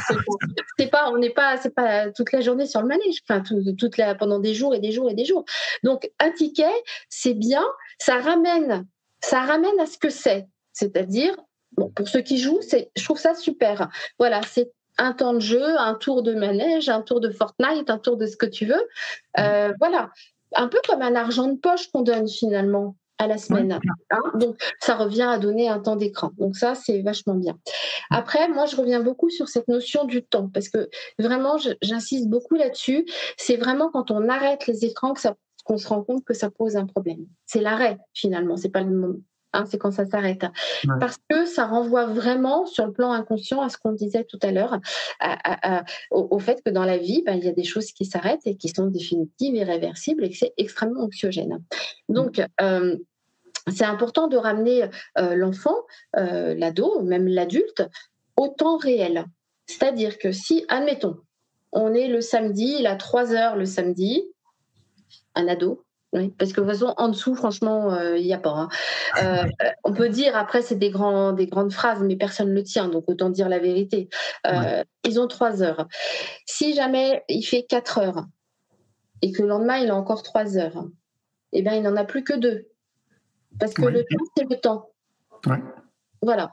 [0.79, 3.43] c'est pas, on n'est pas, c'est pas toute la journée sur le manège, enfin,
[3.79, 5.45] toute la, pendant des jours et des jours et des jours.
[5.83, 6.73] Donc, un ticket,
[7.09, 7.65] c'est bien,
[7.99, 8.87] ça ramène,
[9.21, 10.47] ça ramène à ce que c'est.
[10.73, 11.35] C'est-à-dire,
[11.73, 13.89] bon, pour ceux qui jouent, c'est, je trouve ça super.
[14.19, 17.99] Voilà, c'est un temps de jeu, un tour de manège, un tour de Fortnite, un
[17.99, 18.87] tour de ce que tu veux.
[19.39, 20.11] Euh, voilà,
[20.55, 23.79] un peu comme un argent de poche qu'on donne finalement à la semaine.
[24.11, 26.33] Hein, donc, ça revient à donner un temps d'écran.
[26.39, 27.59] Donc, ça, c'est vachement bien.
[28.11, 32.55] Après, moi, je reviens beaucoup sur cette notion du temps parce que vraiment, j'insiste beaucoup
[32.55, 33.07] là-dessus.
[33.37, 36.51] C'est vraiment quand on arrête les écrans que ça qu'on se rend compte que ça
[36.51, 37.25] pose un problème.
[37.47, 39.23] C'est l'arrêt finalement, c'est pas le
[39.55, 40.47] Hein, c'est quand ça s'arrête.
[40.99, 44.51] Parce que ça renvoie vraiment sur le plan inconscient à ce qu'on disait tout à
[44.51, 44.79] l'heure,
[46.11, 48.57] au, fait que dans la vie, ben, il y a des choses qui s'arrêtent et
[48.57, 51.63] qui sont définitives, irréversibles et que c'est extrêmement anxiogène.
[52.09, 52.97] Donc, euh,
[53.69, 54.85] c'est important de ramener
[55.19, 55.77] euh, l'enfant,
[56.17, 57.89] euh, l'ado, même l'adulte,
[58.37, 59.27] au temps réel.
[59.67, 61.19] C'est-à-dire que si, admettons,
[61.73, 64.25] on est le samedi, il a 3 heures le samedi,
[65.35, 68.69] un ado, parce que de toute façon, en dessous, franchement, euh, il n'y a pas.
[69.17, 69.49] Hein.
[69.85, 72.89] on peut dire, après, c'est des, grands, des grandes phrases, mais personne ne le tient,
[72.89, 74.11] donc autant dire la vérité.
[75.05, 75.87] Ils ont trois heures.
[76.45, 78.27] Si jamais il fait 4 heures
[79.23, 80.85] et que le lendemain, il a encore 3 heures,
[81.53, 82.67] eh bien, il n'en a plus que deux.
[83.59, 84.91] Parce que le temps, c'est le temps.
[86.21, 86.53] Voilà.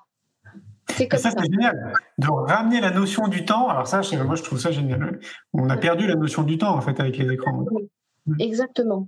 [0.90, 1.32] C'est comme ça.
[1.32, 1.38] ça.
[1.40, 1.94] c'est génial.
[2.18, 3.70] De ramener la notion du temps.
[3.70, 5.20] Alors, ça, moi, je trouve ça génial.
[5.54, 7.66] On a perdu la notion du temps, en fait, avec les écrans.
[8.40, 9.08] Exactement.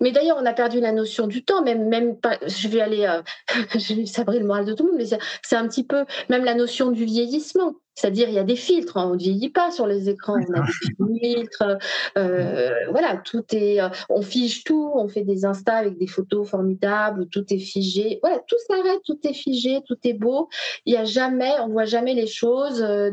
[0.00, 3.06] Mais d'ailleurs, on a perdu la notion du temps, même, même pas, je vais aller,
[3.06, 3.22] euh,
[3.78, 6.44] je vais sabrer le moral de tout le monde, mais c'est un petit peu même
[6.44, 7.74] la notion du vieillissement.
[7.94, 10.54] C'est-à-dire, il y a des filtres, hein, on ne vieillit pas sur les écrans, on
[10.54, 11.78] a des filtres,
[12.16, 16.48] euh, voilà, tout est, euh, on fige tout, on fait des instas avec des photos
[16.48, 20.48] formidables, tout est figé, voilà, tout s'arrête, tout est figé, tout est beau.
[20.86, 23.10] Il y a jamais, on voit jamais les choses euh,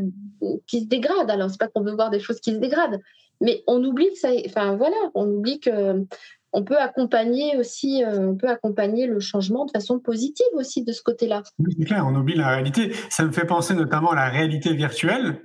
[0.67, 1.32] qui se dégradent.
[1.32, 3.02] Alors, c'est pas qu'on veut voir des choses qui se dégradent,
[3.41, 6.06] mais on oublie que ça, enfin voilà, on oublie que
[6.54, 10.92] on peut accompagner aussi, euh, on peut accompagner le changement de façon positive aussi de
[10.92, 11.44] ce côté-là.
[11.60, 12.94] Oui, c'est clair, on oublie la réalité.
[13.10, 15.42] Ça me fait penser notamment à la réalité virtuelle.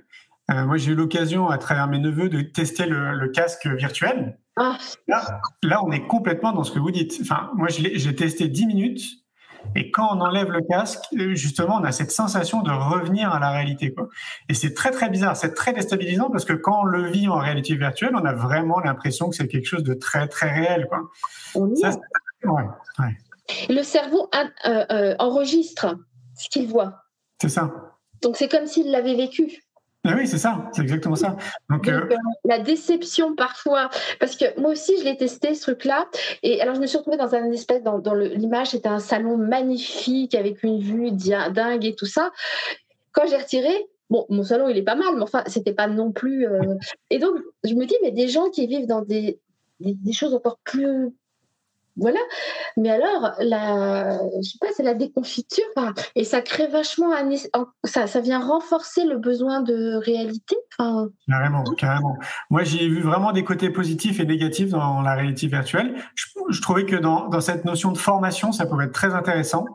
[0.51, 4.37] Euh, moi, j'ai eu l'occasion, à travers mes neveux, de tester le, casque virtuel.
[4.57, 4.77] Ah.
[5.07, 7.17] Là, là, on est complètement dans ce que vous dites.
[7.21, 9.22] Enfin, moi, j'ai testé 10 minutes
[9.75, 13.39] et quand on enlève le casque, euh, justement, on a cette sensation de revenir à
[13.39, 13.93] la réalité.
[13.93, 14.09] Quoi.
[14.49, 17.37] Et c'est très très bizarre, c'est très déstabilisant parce que quand on le vit en
[17.37, 20.87] réalité virtuelle, on a vraiment l'impression que c'est quelque chose de très très réel.
[20.87, 21.09] Quoi.
[23.69, 25.97] Le cerveau euh, euh, enregistre
[26.35, 27.03] ce qu'il voit.
[27.41, 27.71] C'est ça.
[28.21, 29.62] Donc c'est comme s'il l'avait vécu.
[30.05, 31.37] Ah oui, c'est ça, c'est exactement ça.
[31.69, 33.89] Donc, euh, euh, la déception parfois,
[34.19, 36.09] parce que moi aussi je l'ai testé ce truc-là,
[36.41, 40.35] et alors je me suis retrouvée dans un espèce, dans, l'image, c'était un salon magnifique
[40.35, 42.31] avec une vue dingue et tout ça.
[43.13, 43.73] Quand j'ai retiré,
[44.09, 46.47] bon, mon salon il est pas mal, mais enfin c'était pas non plus.
[46.47, 46.75] Euh,
[47.09, 49.39] et donc je me dis, mais des gens qui vivent dans des,
[49.79, 51.13] des choses encore plus
[51.95, 52.19] voilà.
[52.77, 55.63] Mais alors, la, je sais pas, c'est la déconfiture,
[56.15, 57.11] et ça crée vachement,
[57.83, 60.55] ça, ça vient renforcer le besoin de réalité.
[61.27, 62.17] Carrément, carrément.
[62.49, 65.95] Moi, j'ai vu vraiment des côtés positifs et négatifs dans la réalité virtuelle.
[66.15, 69.65] Je, trouvais que dans, dans, cette notion de formation, ça pouvait être très intéressant.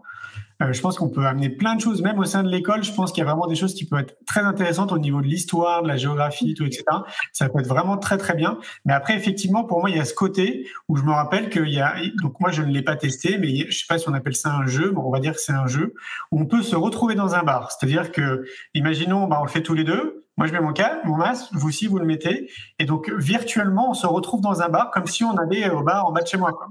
[0.60, 2.82] Euh, je pense qu'on peut amener plein de choses, même au sein de l'école.
[2.82, 5.20] Je pense qu'il y a vraiment des choses qui peuvent être très intéressantes au niveau
[5.20, 6.84] de l'histoire, de la géographie, tout, etc.
[7.32, 8.58] Ça peut être vraiment très très bien.
[8.84, 11.68] Mais après, effectivement, pour moi, il y a ce côté où je me rappelle qu'il
[11.68, 11.94] y a.
[12.22, 14.52] Donc moi, je ne l'ai pas testé, mais je sais pas si on appelle ça
[14.52, 15.94] un jeu, mais on va dire que c'est un jeu
[16.32, 17.70] où on peut se retrouver dans un bar.
[17.70, 18.44] C'est-à-dire que,
[18.74, 20.24] imaginons, bah, on le fait tous les deux.
[20.36, 22.48] Moi, je mets mon cas, mon masque, vous aussi, vous le mettez.
[22.78, 26.06] Et donc, virtuellement, on se retrouve dans un bar comme si on allait au bar
[26.06, 26.52] en bas de chez moi.
[26.52, 26.68] Quoi.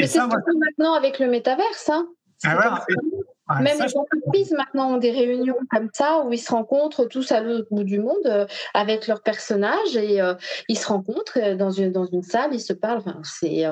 [0.00, 0.38] Et c'est moi...
[0.58, 1.88] maintenant avec le métaverse.
[1.88, 2.08] Hein
[2.44, 7.32] ah Même les entreprises maintenant ont des réunions comme ça où ils se rencontrent tous
[7.32, 10.34] à l'autre bout du monde euh, avec leurs personnages et euh,
[10.68, 12.98] ils se rencontrent euh, dans une, dans une salle, ils se parlent.
[12.98, 13.66] Enfin, c'est.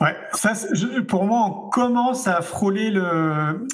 [0.00, 0.52] Ouais, ça,
[1.08, 3.66] pour moi, on commence à frôler le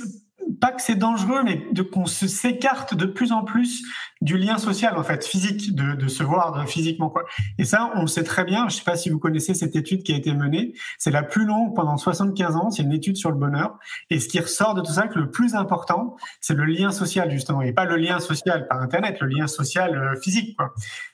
[0.60, 3.82] pas que c'est dangereux, mais qu'on se s'écarte de plus en plus
[4.20, 7.24] du lien social en fait, physique, de, de se voir physiquement quoi.
[7.58, 8.68] Et ça, on le sait très bien.
[8.68, 10.74] Je sais pas si vous connaissez cette étude qui a été menée.
[10.98, 12.70] C'est la plus longue pendant 75 ans.
[12.70, 13.78] C'est une étude sur le bonheur.
[14.10, 17.30] Et ce qui ressort de tout ça, que le plus important, c'est le lien social
[17.30, 20.56] justement, et pas le lien social par internet, le lien social euh, physique.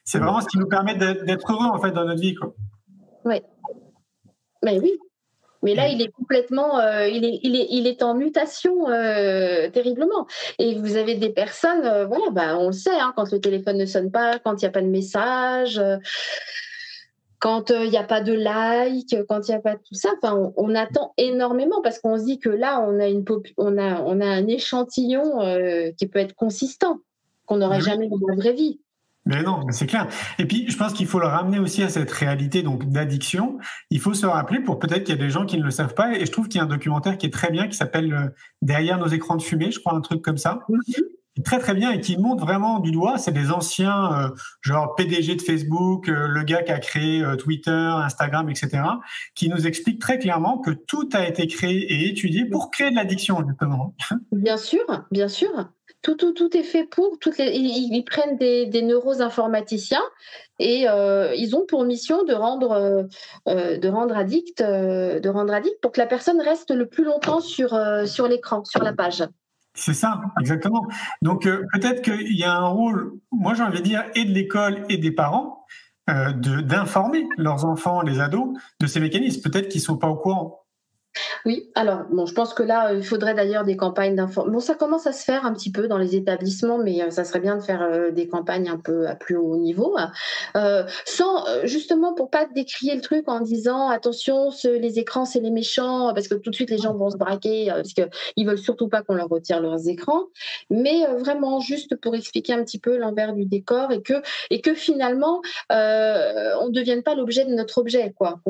[0.05, 2.55] C'est vraiment ce qui nous permet d'être heureux en fait dans notre vie quoi.
[3.25, 3.41] Oui.
[4.65, 4.99] Mais oui,
[5.63, 9.69] mais là, il est complètement, euh, il, est, il, est, il est en mutation euh,
[9.71, 10.27] terriblement.
[10.59, 13.79] Et vous avez des personnes, euh, voilà, bah, on le sait, hein, quand le téléphone
[13.79, 15.81] ne sonne pas, quand il n'y a pas de message,
[17.41, 20.11] quand il n'y a pas de like, quand il n'y a pas de tout ça.
[20.21, 23.25] Enfin, on, attend énormément parce qu'on se dit que là, on a une,
[23.57, 26.99] on a, on a un échantillon qui peut être consistant
[27.47, 28.81] qu'on n'aurait jamais dans la vraie vie.
[29.29, 30.09] Mais non, c'est clair.
[30.39, 33.59] Et puis, je pense qu'il faut le ramener aussi à cette réalité donc d'addiction.
[33.91, 35.95] Il faut se rappeler, pour peut-être qu'il y a des gens qui ne le savent
[35.95, 38.13] pas, et je trouve qu'il y a un documentaire qui est très bien, qui s'appelle
[38.13, 38.29] euh,
[38.63, 40.61] Derrière nos écrans de fumée, je crois, un truc comme ça.
[40.69, 41.43] Mm-hmm.
[41.45, 44.29] Très très bien et qui montre vraiment du doigt, c'est des anciens euh,
[44.61, 48.83] genre PDG de Facebook, euh, le gars qui a créé Twitter, Instagram, etc.,
[49.37, 52.97] qui nous explique très clairement que tout a été créé et étudié pour créer de
[52.97, 53.95] l'addiction justement.
[54.33, 55.71] Bien sûr, bien sûr.
[56.17, 57.19] Tout, est fait pour.
[57.39, 60.03] Les, ils, prennent des, des neuroinformaticiens
[60.59, 63.03] et euh, ils ont pour mission de rendre, euh,
[63.49, 68.29] euh, addict, de rendre addict pour que la personne reste le plus longtemps sur, sur
[68.29, 69.25] l'écran, sur la page.
[69.75, 70.85] C'est ça, exactement.
[71.23, 74.85] Donc peut-être qu'il y a un rôle, moi j'ai envie de dire, et de l'école
[74.89, 75.67] et des parents,
[76.09, 79.43] d'informer leurs enfants, les ados, de ces mécanismes.
[79.43, 80.65] Peut-être qu'ils ne sont pas au courant.
[81.45, 84.53] Oui, alors bon, je pense que là, il faudrait d'ailleurs des campagnes d'information.
[84.53, 87.25] Bon, ça commence à se faire un petit peu dans les établissements, mais euh, ça
[87.25, 90.11] serait bien de faire euh, des campagnes un peu à plus haut niveau, hein.
[90.57, 95.51] euh, sans justement pour pas décrier le truc en disant attention, les écrans c'est les
[95.51, 98.89] méchants, parce que tout de suite les gens vont se braquer parce qu'ils veulent surtout
[98.89, 100.25] pas qu'on leur retire leurs écrans,
[100.71, 105.41] mais vraiment juste pour expliquer un petit peu l'envers du décor et que finalement
[105.71, 108.41] on ne devienne pas l'objet de notre objet, quoi.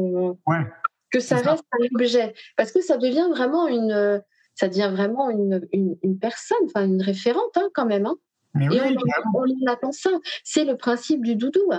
[1.11, 4.23] Que ça, reste un objet, parce que ça devient vraiment une,
[4.55, 8.07] ça devient vraiment une, une, personne, enfin une référente hein, quand même.
[8.07, 8.17] Hein.
[8.61, 8.95] Et on,
[9.35, 10.11] on, attend ça.
[10.43, 11.71] C'est le principe du doudou.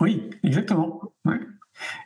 [0.00, 1.12] Oui, exactement.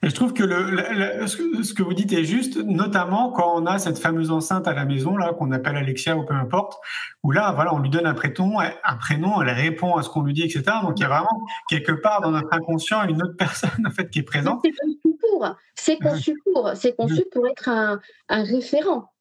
[0.02, 3.78] Et je trouve que le, ce que vous dites est juste, notamment quand on a
[3.78, 6.80] cette fameuse enceinte à la maison là qu'on appelle Alexia ou peu importe,
[7.22, 10.22] où là voilà on lui donne un prénom, un prénom, elle répond à ce qu'on
[10.22, 10.62] lui dit, etc.
[10.82, 14.10] Donc il y a vraiment quelque part dans notre inconscient une autre personne en fait
[14.10, 14.62] qui est présente.
[14.62, 19.12] C'est conçu pour, c'est conçu pour, c'est conçu pour être un, un référent.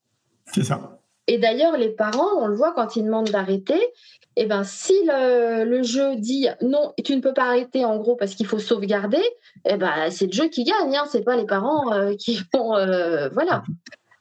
[0.46, 1.01] C'est ça.
[1.28, 3.80] Et d'ailleurs, les parents, on le voit quand ils demandent d'arrêter,
[4.38, 8.16] et eh ben, si le, jeu dit non, tu ne peux pas arrêter en gros
[8.16, 9.22] parce qu'il faut sauvegarder,
[9.66, 12.78] eh ben, c'est le jeu qui gagne, hein, c'est pas les parents euh, qui vont.
[12.78, 13.64] Euh, voilà.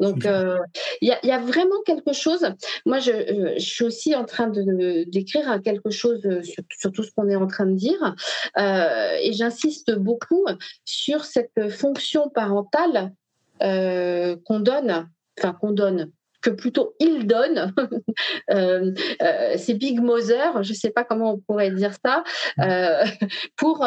[0.01, 0.59] Donc, euh,
[1.03, 2.47] il y, a vraiment quelque chose.
[2.87, 6.27] Moi, je, suis aussi en train de, d'écrire quelque chose
[6.71, 8.15] sur, tout ce qu'on est en train de dire.
[8.57, 10.47] et j'insiste beaucoup
[10.87, 13.13] sur cette fonction parentale
[13.61, 16.11] qu'on donne, enfin, qu'on donne
[16.41, 17.73] que plutôt il donne.
[18.51, 22.25] Euh, euh, c'est Big Mother, je ne sais pas comment on pourrait dire ça,
[22.61, 23.05] euh,
[23.57, 23.87] pour,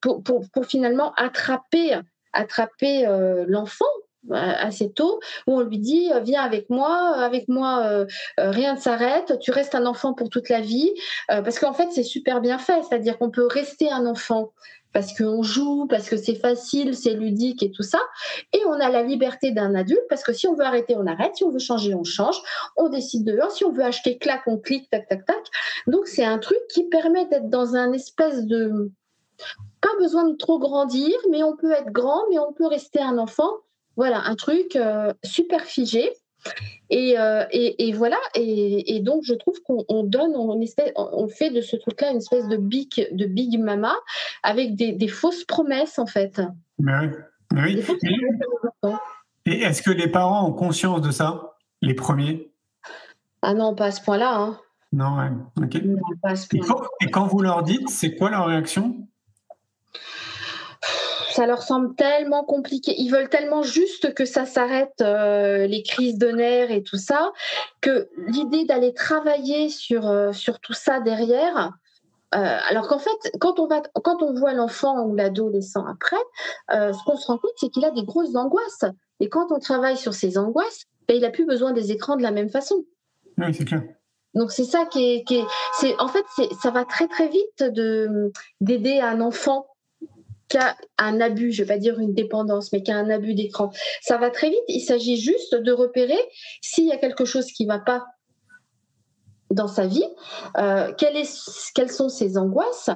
[0.00, 1.98] pour, finalement attraper,
[2.32, 3.06] attraper
[3.48, 3.84] l'enfant
[4.32, 8.06] assez tôt où on lui dit viens avec moi avec moi
[8.38, 10.92] rien ne s'arrête tu restes un enfant pour toute la vie
[11.28, 14.52] parce qu'en fait c'est super bien fait c'est-à-dire qu'on peut rester un enfant
[14.92, 17.98] parce qu'on joue, parce que c'est facile, c'est ludique et tout ça.
[18.52, 21.36] Et on a la liberté d'un adulte parce que si on veut arrêter, on arrête.
[21.36, 22.40] Si on veut changer, on change.
[22.76, 25.44] On décide de Si on veut acheter, clac, on clique, tac, tac, tac.
[25.86, 28.90] Donc c'est un truc qui permet d'être dans un espèce de
[29.80, 33.18] pas besoin de trop grandir, mais on peut être grand, mais on peut rester un
[33.18, 33.50] enfant.
[33.96, 36.12] Voilà, un truc euh, super figé.
[36.92, 40.56] Euh, et, et, voilà, et, donc je trouve qu'on donne, on,
[40.96, 43.94] on, fait de ce truc-là une espèce de big, de big mama
[44.42, 46.40] avec des, fausses promesses en fait.
[46.78, 46.92] Mais
[47.52, 47.82] oui.
[49.46, 52.50] Et est-ce que les parents ont conscience de ça, les premiers?
[53.42, 54.36] Ah non, pas à ce point-là.
[54.36, 54.58] Hein.
[54.92, 55.68] Non, ouais.
[57.00, 59.06] et quand vous leur dites, c'est quoi leur réaction?
[61.36, 62.94] Ça leur semble tellement compliqué.
[62.96, 67.30] Ils veulent tellement juste que ça s'arrête, euh, les crises de nerfs et tout ça,
[67.82, 71.72] que l'idée d'aller travailler sur, euh, sur tout ça derrière,
[72.34, 76.16] euh, alors qu'en fait, quand on, va, quand on voit l'enfant ou l'adolescent après,
[76.70, 78.84] ce qu'on se rend compte, c'est qu'il a des grosses angoisses.
[79.20, 82.22] Et quand on travaille sur ces angoisses, ben, il n'a plus besoin des écrans de
[82.22, 82.84] la même façon.
[83.38, 83.82] Oui, c'est clair.
[84.34, 86.24] Donc c'est ça qui est, qui est, en fait,
[86.62, 89.66] ça va très très vite de d'aider un enfant
[90.48, 93.10] qui a un abus, je ne vais pas dire une dépendance, mais qui a un
[93.10, 93.70] abus d'écran.
[94.02, 94.62] Ça va très vite.
[94.68, 96.18] Il s'agit juste de repérer
[96.60, 98.04] s'il y a quelque chose qui ne va pas
[99.50, 100.04] dans sa vie,
[100.58, 102.90] euh, quelles sont ses angoisses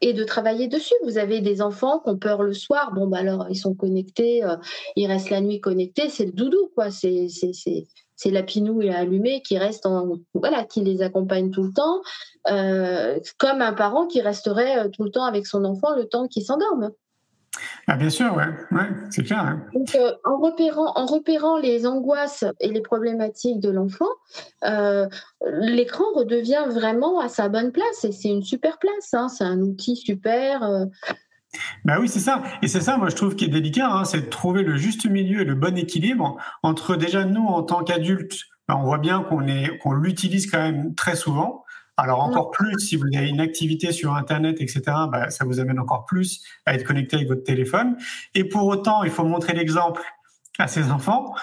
[0.00, 0.94] et de travailler dessus.
[1.04, 4.44] Vous avez des enfants qui ont peur le soir, bon bah alors ils sont connectés,
[4.44, 4.56] euh,
[4.94, 7.86] ils restent la nuit connectés, c'est le doudou quoi, c'est c'est
[8.24, 12.00] la pinou et allumé qui reste en voilà qui les accompagne tout le temps
[12.50, 16.26] euh, comme un parent qui resterait euh, tout le temps avec son enfant le temps
[16.26, 16.90] qu'il s'endorme
[17.86, 19.38] ah, bien sûr, ouais, ouais c'est clair.
[19.38, 19.62] Hein.
[19.72, 24.10] Donc, euh, en, repérant, en repérant les angoisses et les problématiques de l'enfant,
[25.42, 29.14] l'écran redevient vraiment à sa bonne place et c'est une super place.
[29.14, 29.28] Hein.
[29.30, 30.86] c'est un outil super.
[31.84, 32.42] Ben oui, c'est ça.
[32.62, 35.06] Et c'est ça, moi, je trouve, qui est délicat, hein, c'est de trouver le juste
[35.06, 39.22] milieu et le bon équilibre entre déjà nous, en tant qu'adultes, ben, on voit bien
[39.22, 41.64] qu'on est, qu'on l'utilise quand même très souvent.
[41.98, 45.78] Alors encore plus, si vous avez une activité sur Internet, etc., ben, ça vous amène
[45.78, 47.96] encore plus à être connecté avec votre téléphone.
[48.34, 50.02] Et pour autant, il faut montrer l'exemple
[50.58, 51.34] à ses enfants.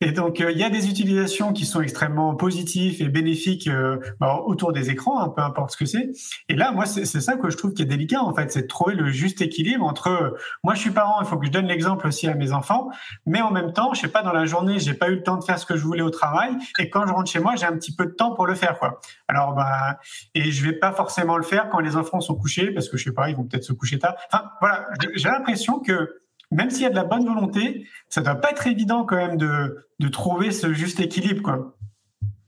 [0.00, 3.98] Et donc, euh, il y a des utilisations qui sont extrêmement positives et bénéfiques euh,
[4.20, 6.10] bah, autour des écrans, hein, peu importe ce que c'est.
[6.48, 8.66] Et là, moi, c'est ça que je trouve qui est délicat, en fait, c'est de
[8.66, 10.30] trouver le juste équilibre entre, euh,
[10.62, 12.90] moi, je suis parent, il faut que je donne l'exemple aussi à mes enfants,
[13.26, 15.36] mais en même temps, je sais pas, dans la journée, j'ai pas eu le temps
[15.36, 17.66] de faire ce que je voulais au travail, et quand je rentre chez moi, j'ai
[17.66, 19.00] un petit peu de temps pour le faire, quoi.
[19.26, 19.98] Alors, bah,
[20.34, 23.04] et je vais pas forcément le faire quand les enfants sont couchés, parce que je
[23.04, 24.14] sais pas, ils vont peut-être se coucher tard.
[24.30, 28.36] Enfin, voilà, j'ai l'impression que même s'il y a de la bonne volonté, ça doit
[28.36, 31.74] pas être évident quand même de, de trouver ce juste équilibre, quoi.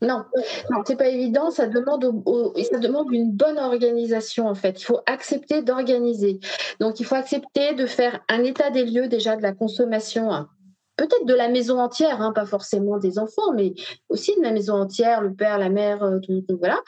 [0.03, 0.25] Non,
[0.71, 1.51] non, c'est pas évident.
[1.51, 2.03] Ça demande,
[2.71, 4.81] ça demande une bonne organisation en fait.
[4.81, 6.39] Il faut accepter d'organiser.
[6.79, 10.49] Donc, il faut accepter de faire un état des lieux déjà de la consommation, hein.
[10.95, 13.73] peut-être de la maison entière, hein, pas forcément des enfants, mais
[14.09, 16.79] aussi de la maison entière, le père, la mère, euh, tout, voilà,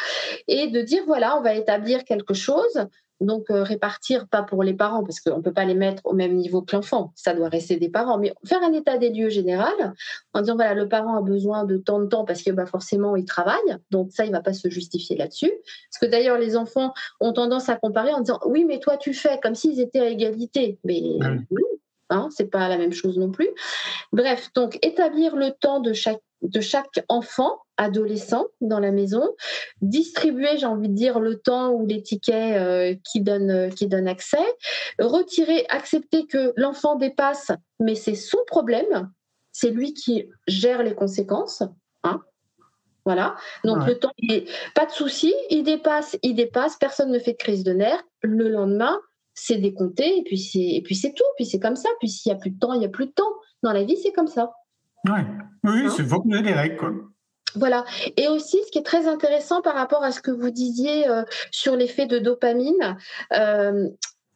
[0.47, 2.88] et de dire voilà, on va établir quelque chose
[3.25, 6.13] donc euh, répartir, pas pour les parents, parce qu'on ne peut pas les mettre au
[6.13, 9.29] même niveau que l'enfant, ça doit rester des parents, mais faire un état des lieux
[9.29, 9.93] général
[10.33, 13.15] en disant, voilà, le parent a besoin de tant de temps parce que bah, forcément,
[13.15, 15.51] il travaille, donc ça, il ne va pas se justifier là-dessus.
[15.91, 19.13] Parce que d'ailleurs, les enfants ont tendance à comparer en disant, oui, mais toi, tu
[19.13, 20.79] fais comme s'ils étaient à égalité.
[20.83, 21.01] Mais
[21.51, 21.63] oui,
[22.09, 23.49] hein, c'est pas la même chose non plus.
[24.12, 29.36] Bref, donc établir le temps de chaque, de chaque enfant adolescent dans la maison,
[29.81, 34.07] distribuer, j'ai envie de dire, le temps ou les tickets euh, qui, donnent, qui donnent
[34.07, 34.45] accès,
[34.99, 39.12] retirer, accepter que l'enfant dépasse, mais c'est son problème,
[39.51, 41.63] c'est lui qui gère les conséquences.
[42.03, 42.21] Hein.
[43.05, 43.36] Voilà.
[43.63, 44.12] Donc le temps,
[44.75, 48.04] pas de souci, il dépasse, il dépasse, personne ne fait de crise de nerfs.
[48.21, 49.00] Le lendemain,
[49.33, 51.89] c'est décompté et puis c'est et puis c'est tout, puis c'est comme ça.
[52.00, 53.33] Puis s'il y a plus de temps, il y a plus de temps.
[53.62, 54.54] Dans la vie, c'est comme ça.
[55.10, 55.25] Ouais.
[55.63, 56.91] Oui, il faut que des règles quoi.
[57.56, 57.85] Voilà.
[58.17, 61.23] Et aussi, ce qui est très intéressant par rapport à ce que vous disiez euh,
[61.51, 62.97] sur l'effet de dopamine,
[63.33, 63.89] euh,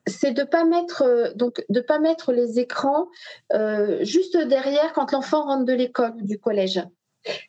[0.05, 3.07] c'est de pas mettre euh, donc de pas mettre les écrans
[4.01, 6.81] juste derrière quand l'enfant rentre de l'école ou du collège,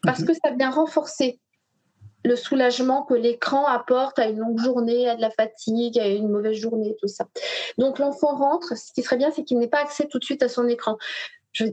[0.02, 1.38] parce que ça vient renforcer
[2.24, 6.28] le soulagement que l'écran apporte à une longue journée, à de la fatigue, à une
[6.28, 7.26] mauvaise journée, tout ça.
[7.78, 10.42] Donc l'enfant rentre, ce qui serait bien, c'est qu'il n'ait pas accès tout de suite
[10.42, 10.98] à son écran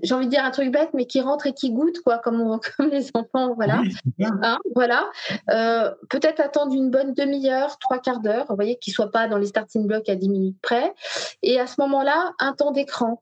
[0.04, 2.60] j'ai envie de dire un truc bête, mais qui rentre et qui goûte, quoi, comme,
[2.78, 3.82] comme les enfants, voilà.
[4.20, 5.10] Hein, voilà.
[5.50, 9.38] Euh, peut-être attendre une bonne demi-heure, trois quarts d'heure, vous voyez, qu'il soit pas dans
[9.38, 10.94] les starting blocks à 10 minutes près.
[11.44, 13.22] Et à ce moment-là, un temps d'écran.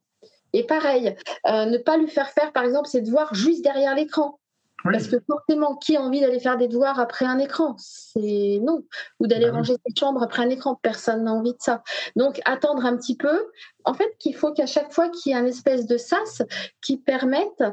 [0.53, 1.15] Et pareil,
[1.47, 4.39] euh, ne pas lui faire faire, par exemple, ses devoirs juste derrière l'écran.
[4.83, 7.75] Parce que forcément, qui a envie d'aller faire des devoirs après un écran?
[7.77, 8.83] C'est non.
[9.19, 10.75] Ou d'aller bah ranger sa chambre après un écran.
[10.81, 11.83] Personne n'a envie de ça.
[12.15, 13.45] Donc, attendre un petit peu.
[13.85, 16.41] En fait, qu'il faut qu'à chaque fois qu'il y ait un espèce de sas
[16.81, 17.63] qui permette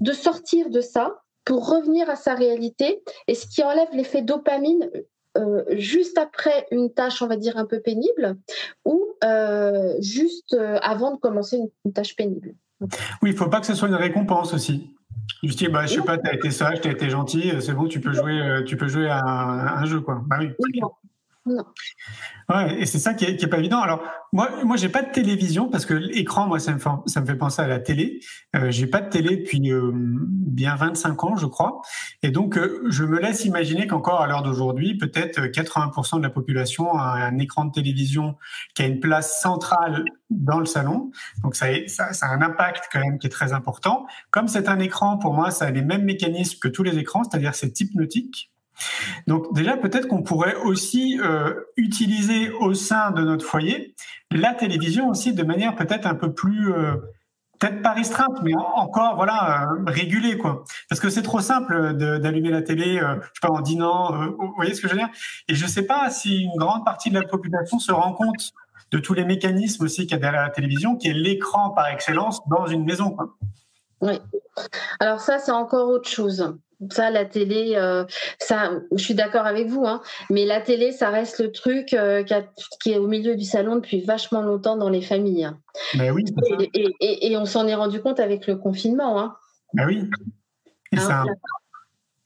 [0.00, 4.90] de sortir de ça pour revenir à sa réalité et ce qui enlève l'effet dopamine
[5.38, 8.36] euh, juste après une tâche, on va dire, un peu pénible
[8.84, 12.54] ou euh, juste euh, avant de commencer une, une tâche pénible.
[12.80, 12.88] Oui,
[13.30, 14.90] il ne faut pas que ce soit une récompense aussi.
[15.42, 17.72] Je dis, bah, je sais pas, tu as été sage, tu as été gentil, c'est
[17.72, 20.22] bon, tu peux jouer, euh, tu peux jouer à un, jeu, quoi.
[20.26, 20.50] Bah oui.
[21.46, 21.64] Non.
[22.50, 23.80] Ouais, et c'est ça qui est, pas évident.
[23.80, 27.22] Alors, moi, moi, j'ai pas de télévision parce que l'écran, moi, ça me, fait, ça
[27.22, 28.20] me fait penser à la télé.
[28.54, 31.80] Euh, j'ai pas de télé depuis euh, bien 25 ans, je crois.
[32.22, 36.30] Et donc, euh, je me laisse imaginer qu'encore à l'heure d'aujourd'hui, peut-être 80% de la
[36.30, 38.36] population a un écran de télévision
[38.74, 41.10] qui a une place centrale dans le salon.
[41.42, 44.06] Donc, ça a un impact quand même qui est très important.
[44.30, 47.24] Comme c'est un écran, pour moi, ça a les mêmes mécanismes que tous les écrans,
[47.24, 48.50] c'est-à-dire c'est hypnotique.
[49.26, 53.94] Donc déjà, peut-être qu'on pourrait aussi euh, utiliser au sein de notre foyer
[54.30, 56.94] la télévision aussi de manière peut-être un peu plus, euh,
[57.58, 60.64] peut-être pas restreinte, mais encore voilà euh, régulée quoi.
[60.88, 64.74] Parce que c'est trop simple d'allumer la télé, je sais pas en dînant, vous voyez
[64.74, 65.10] ce que je veux dire?
[65.48, 68.52] Et je sais pas si une grande partie de la population se rend compte
[68.90, 71.88] de tous les mécanismes aussi qu'il y a derrière la télévision, qui est l'écran par
[71.88, 73.16] excellence dans une maison.
[74.00, 74.20] Oui.
[74.98, 76.56] Alors ça, c'est encore autre chose.
[76.90, 78.04] Ça, la télé, euh,
[78.38, 80.00] ça, je suis d'accord avec vous, hein,
[80.30, 82.24] mais la télé, ça reste le truc euh,
[82.82, 85.44] qui, est au milieu du salon depuis vachement longtemps dans les familles.
[85.44, 85.58] Hein.
[85.94, 86.24] Ben oui,
[86.74, 89.20] et, on s'en est rendu compte avec le confinement.
[89.20, 89.36] Hein.
[89.74, 90.08] Ben oui.
[90.92, 91.24] Et ça,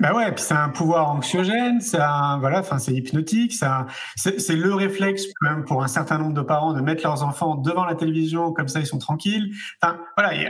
[0.04, 3.86] bah ouais, puis c'est un pouvoir anxiogène, ça, voilà, enfin c'est hypnotique, ça,
[4.16, 7.86] c'est le réflexe même pour un certain nombre de parents de mettre leurs enfants devant
[7.86, 9.54] la télévision, comme ça ils sont tranquilles.
[9.80, 10.46] Enfin voilà,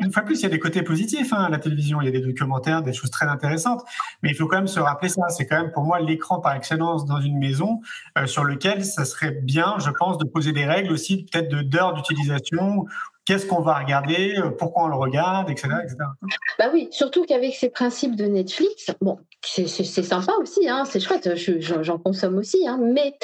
[0.00, 2.08] une fois plus, il y a des côtés positifs hein, à la télévision, il y
[2.08, 3.84] a des documentaires, des choses très intéressantes,
[4.22, 5.28] mais il faut quand même se rappeler ça.
[5.28, 7.82] C'est quand même pour moi l'écran par excellence dans une maison
[8.16, 11.60] euh, sur lequel ça serait bien, je pense, de poser des règles aussi, peut-être de
[11.60, 12.86] d'heures d'utilisation
[13.26, 15.68] qu'est-ce qu'on va regarder, euh, pourquoi on le regarde, etc.
[16.58, 21.28] Bah oui, surtout qu'avec ces principes de Netflix, bon, c'est sympa aussi, hein, c'est chouette,
[21.36, 23.14] j'en consomme aussi, hein, mais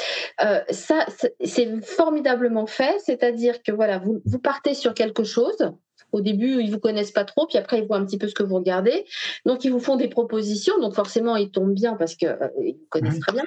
[0.43, 1.05] euh, ça,
[1.43, 5.73] c'est formidablement fait, c'est-à-dire que voilà, vous, vous partez sur quelque chose,
[6.13, 8.35] au début, ils vous connaissent pas trop, puis après, ils voient un petit peu ce
[8.35, 9.05] que vous regardez.
[9.45, 10.79] Donc, ils vous font des propositions.
[10.79, 13.45] Donc, forcément, ils tombent bien parce qu'ils euh, vous connaissent très bien.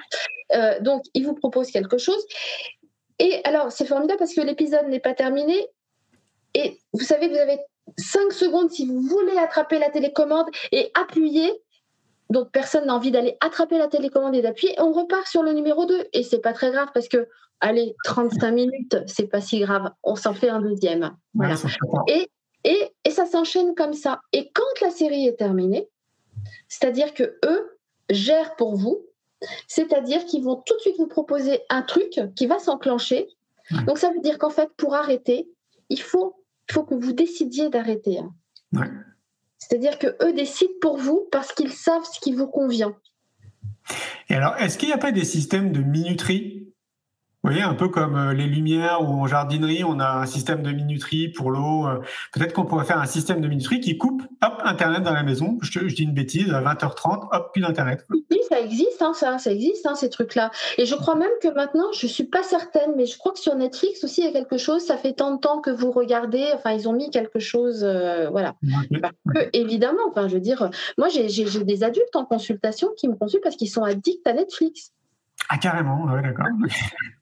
[0.55, 2.27] Euh, donc, ils vous proposent quelque chose.
[3.19, 5.55] Et alors, c'est formidable parce que l'épisode n'est pas terminé.
[6.57, 7.59] Et vous savez, vous avez
[7.99, 11.53] 5 secondes si vous voulez attraper la télécommande et appuyer.
[12.31, 14.75] Donc personne n'a envie d'aller attraper la télécommande et d'appuyer.
[14.79, 17.29] On repart sur le numéro 2 et c'est pas très grave parce que
[17.61, 19.91] allez, 35 minutes, c'est pas si grave.
[20.03, 21.15] On s'en fait un deuxième.
[22.09, 22.31] et,
[22.65, 24.21] et, et ça s'enchaîne comme ça.
[24.33, 25.89] Et quand la série est terminée,
[26.69, 27.79] c'est-à-dire que eux
[28.09, 29.05] gèrent pour vous,
[29.69, 33.29] c'est-à-dire qu'ils vont tout de suite vous proposer un truc qui va s'enclencher.
[33.87, 35.49] Donc ça veut dire qu'en fait, pour arrêter,
[35.91, 36.35] il faut
[36.69, 38.19] il faut que vous décidiez d'arrêter.
[38.19, 38.33] Hein.
[39.59, 42.95] C'est-à-dire que eux décident pour vous parce qu'ils savent ce qui vous convient.
[44.29, 46.66] Et alors, est-ce qu'il n'y a pas des systèmes de minuterie
[47.47, 50.73] voyez, un peu comme euh, les lumières ou en jardinerie, on a un système de
[50.73, 51.87] minuterie pour l'eau.
[51.87, 52.01] Euh,
[52.33, 55.59] peut-être qu'on pourrait faire un système de minuterie qui coupe, hop, Internet dans la maison.
[55.63, 58.05] Je, dis une bêtise, à 20h30, hop, plus d'Internet.
[58.11, 60.51] oui, ça existe, hein, ça, ça existe, hein, ces trucs-là.
[60.79, 63.55] Et je crois même que maintenant, je suis pas certaine, mais je crois que sur
[63.55, 64.83] Netflix aussi, il y a quelque chose.
[64.85, 66.47] Ça fait tant de temps que vous regardez.
[66.55, 68.55] Enfin, ils ont mis quelque chose, euh, voilà.
[69.01, 73.15] Parce que, évidemment, enfin, je veux dire, moi, j'ai des adultes en consultation qui me
[73.15, 74.93] consultent parce qu'ils sont addicts à Netflix.
[75.49, 76.47] Ah, carrément, ouais, d'accord.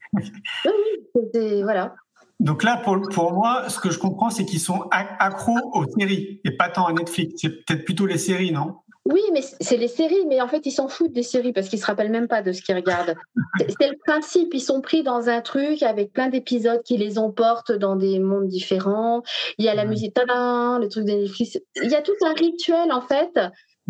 [1.34, 1.94] oui, voilà.
[2.40, 6.40] Donc là, pour, pour moi, ce que je comprends, c'est qu'ils sont accros aux séries
[6.44, 7.34] et pas tant à Netflix.
[7.40, 8.76] C'est peut-être plutôt les séries, non?
[9.06, 11.78] Oui, mais c'est les séries, mais en fait, ils s'en foutent des séries parce qu'ils
[11.78, 13.14] se rappellent même pas de ce qu'ils regardent.
[13.78, 17.72] C'est le principe, ils sont pris dans un truc avec plein d'épisodes qui les emportent
[17.72, 19.22] dans des mondes différents.
[19.58, 21.58] Il y a la musique, le truc de Netflix.
[21.82, 23.38] Il y a tout un rituel, en fait.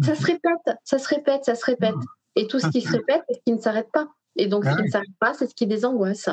[0.02, 1.94] Ça se répète, ça se répète, ça se répète.
[2.34, 4.08] Et tout ce qui se répète, c'est ce qui ne s'arrête pas.
[4.36, 6.28] Et donc, ce qui ne s'arrête pas, c'est ce qui les angoisse.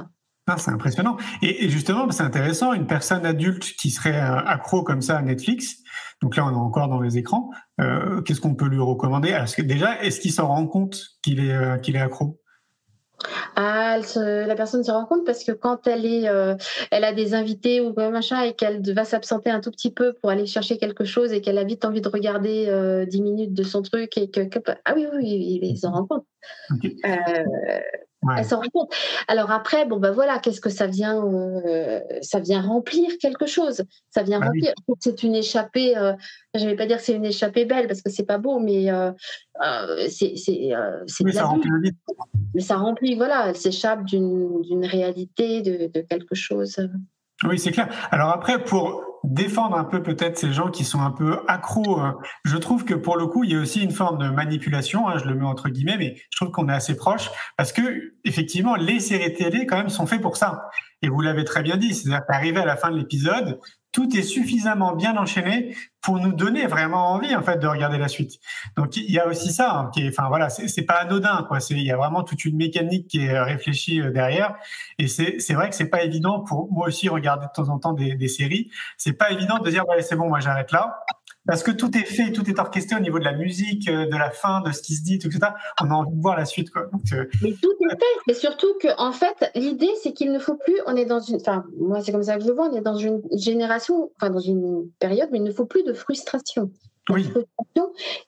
[0.47, 1.17] Ah, c'est impressionnant.
[1.41, 5.77] Et, justement, c'est intéressant, une personne adulte qui serait euh, accro comme ça à Netflix,
[6.21, 9.33] donc là on est encore dans les écrans, euh, qu'est-ce qu'on peut lui recommander?
[9.33, 12.40] Alors, Déjà, est-ce qu'il s'en rend compte qu'il est, euh, qu'il est accro?
[13.55, 16.29] Ah, la personne se rend compte parce que quand elle est,
[16.91, 20.29] elle a des invités ou machin et qu'elle va s'absenter un tout petit peu pour
[20.29, 23.81] aller chercher quelque chose et qu'elle a vite envie de regarder 10 minutes de son
[23.81, 24.41] truc et que,
[24.85, 26.25] ah oui oui, il s'en rend compte.
[28.37, 28.93] Elle s'en rend compte.
[29.27, 33.83] Alors après, bon ben voilà, qu'est-ce que ça vient euh, Ça vient remplir quelque chose.
[34.11, 34.73] Ça vient ah remplir.
[34.99, 35.97] C'est une échappée.
[35.97, 36.13] Euh,
[36.53, 38.59] je ne vais pas dire que c'est une échappée belle parce que c'est pas beau,
[38.59, 39.11] mais euh,
[40.09, 40.73] c'est c'est
[41.21, 41.91] oui, ça remplit
[42.53, 43.15] Mais ça remplit.
[43.15, 46.77] Voilà, elle s'échappe d'une réalité, de, de quelque chose.
[47.43, 47.89] Oui, c'est clair.
[48.11, 52.11] Alors après, pour défendre un peu peut-être ces gens qui sont un peu accros, euh,
[52.43, 55.17] je trouve que pour le coup, il y a aussi une forme de manipulation, hein,
[55.17, 58.75] je le mets entre guillemets, mais je trouve qu'on est assez proche parce que effectivement,
[58.75, 60.69] les séries télé quand même sont faites pour ça.
[61.01, 63.59] Et vous l'avez très bien dit, c'est-à-dire qu'arrivé à la fin de l'épisode,
[63.91, 68.07] tout est suffisamment bien enchaîné pour nous donner vraiment envie en fait de regarder la
[68.07, 68.39] suite.
[68.75, 71.59] Donc il y a aussi ça hein, qui enfin voilà, c'est pas anodin quoi.
[71.59, 74.55] C'est il y a vraiment toute une mécanique qui est réfléchie euh, derrière.
[74.97, 77.79] Et c'est c'est vrai que c'est pas évident pour moi aussi regarder de temps en
[77.79, 78.71] temps des, des séries.
[78.97, 81.03] C'est pas évident de dire ouais c'est bon moi j'arrête là
[81.45, 84.15] parce que tout est fait, tout est orchestré au niveau de la musique, euh, de
[84.15, 85.55] la fin, de ce qui se dit, tout ça.
[85.81, 86.83] On a envie de voir la suite, quoi.
[87.13, 88.31] Euh, mais tout est fait.
[88.31, 90.79] Et surtout que, en fait, l'idée, c'est qu'il ne faut plus.
[90.85, 91.37] On est dans une.
[91.37, 92.69] Enfin, moi, c'est comme ça que je le vois.
[92.69, 95.93] On est dans une génération, enfin, dans une période, mais il ne faut plus de
[95.93, 96.71] frustration.
[97.09, 97.27] Oui.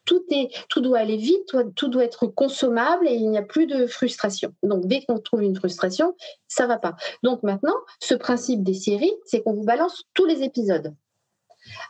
[0.05, 3.67] tout est, tout doit aller vite, tout doit être consommable et il n'y a plus
[3.67, 4.53] de frustration.
[4.63, 6.15] Donc dès qu'on trouve une frustration,
[6.47, 6.95] ça va pas.
[7.21, 10.93] Donc maintenant, ce principe des séries, c'est qu'on vous balance tous les épisodes.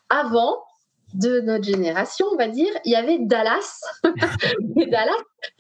[0.10, 0.62] Avant,
[1.14, 3.82] de notre génération, on va dire, il y avait Dallas.
[4.04, 5.12] et Dallas,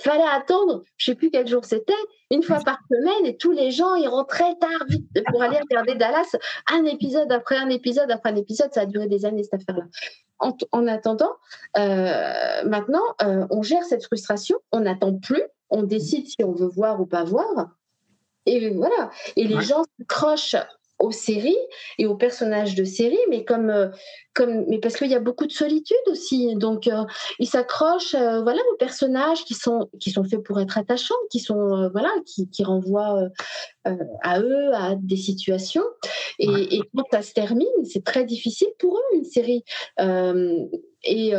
[0.02, 1.94] fallait attendre, je sais plus quel jour c'était,
[2.32, 5.96] une fois par semaine, et tous les gens, ils rentraient tard vite pour aller regarder
[5.96, 6.36] Dallas,
[6.72, 9.86] un épisode après un épisode après un épisode, ça a duré des années cette affaire-là.
[10.72, 11.32] En, attendant,
[11.78, 16.68] euh, maintenant, euh, on gère cette frustration, on n'attend plus, on décide si on veut
[16.68, 17.70] voir ou pas voir.
[18.46, 19.10] Et voilà.
[19.38, 20.58] Et les gens s'accrochent
[21.04, 21.58] aux séries
[21.98, 23.90] et aux personnages de séries, mais comme, euh,
[24.34, 26.56] comme, mais parce qu'il y a beaucoup de solitude aussi.
[26.56, 27.04] Donc, euh,
[27.40, 31.40] ils s'accrochent, euh, voilà, aux personnages qui sont qui sont faits pour être attachants, qui
[31.40, 33.28] sont, voilà, qui, qui renvoient
[33.86, 35.84] à eux, à des situations.
[36.40, 39.64] Et, et, quand ça se termine, c'est très difficile pour eux une série.
[41.04, 41.34] et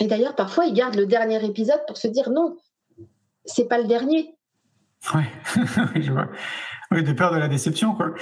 [0.00, 2.56] et d'ailleurs, parfois, ils gardent le dernier épisode pour se dire non,
[3.44, 4.34] c'est pas le dernier.
[5.14, 5.26] Ouais,
[6.00, 6.28] je vois.
[6.94, 8.14] Oui, de peur de la déception, quoi.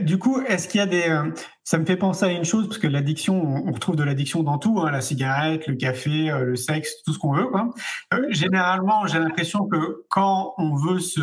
[0.00, 1.08] du coup, est-ce qu'il y a des...
[1.08, 1.30] Euh,
[1.64, 3.34] ça me fait penser à une chose, parce que l'addiction,
[3.66, 7.12] on, retrouve de l'addiction dans tout, hein, la cigarette, le café, euh, le sexe, tout
[7.12, 7.46] ce qu'on veut.
[7.46, 7.70] Quoi.
[8.14, 11.20] Euh, généralement, j'ai l'impression que quand on veut se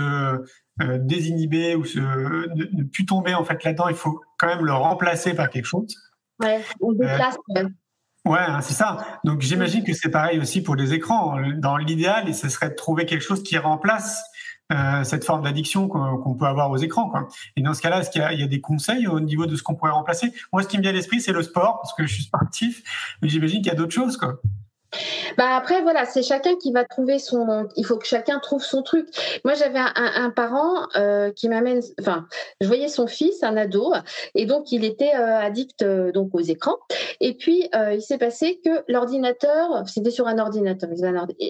[1.01, 5.33] désinhiber ou se, ne, plus tomber en fait là-dedans, il faut quand même le remplacer
[5.33, 5.93] par quelque chose.
[6.41, 7.35] Ouais, on déplace.
[8.25, 9.19] Ouais, hein, c'est ça.
[9.25, 11.37] Donc j'imagine que c'est pareil aussi pour les écrans.
[11.57, 14.23] Dans l'idéal, ce serait de trouver quelque chose qui remplace
[14.71, 17.09] euh, cette forme d'addiction qu'on peut avoir aux écrans.
[17.09, 17.27] Quoi.
[17.55, 19.75] Et dans ce cas-là, est-ce qu'il y, a des conseils au niveau de ce qu'on
[19.75, 20.33] pourrait remplacer?
[20.53, 23.17] Moi, ce qui me vient à l'esprit, c'est le sport, parce que je suis sportif,
[23.21, 24.17] mais j'imagine qu'il y a d'autres choses.
[24.17, 24.39] Quoi.
[25.37, 27.67] Bah après voilà, c'est chacun qui va trouver son.
[27.75, 29.07] Il faut que chacun trouve son truc.
[29.45, 31.81] Moi j'avais un, un, parent euh, qui m'amène.
[31.99, 32.25] Enfin,
[32.59, 33.93] je voyais son fils, un ado,
[34.33, 36.77] et donc il était euh, addict euh, donc aux écrans.
[37.19, 40.89] Et puis il s'est passé que l'ordinateur, c'était sur un ordinateur,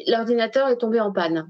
[0.07, 1.49] l'ordinateur est tombé en panne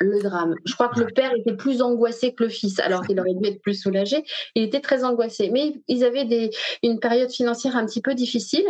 [0.00, 0.54] le drame.
[0.64, 3.48] Je crois que le père était plus angoissé que le fils, alors qu'il aurait dû
[3.48, 4.24] être plus soulagé.
[4.54, 5.50] Il était très angoissé.
[5.50, 6.50] Mais ils avaient des,
[6.82, 8.66] une période financière un petit peu difficile,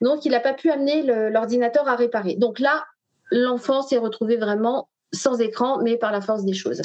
[0.00, 2.36] donc il n'a pas pu amener l'ordinateur à réparer.
[2.36, 2.84] Donc là,
[3.30, 6.82] l'enfant s'est retrouvé vraiment sans écran, mais par la force des choses.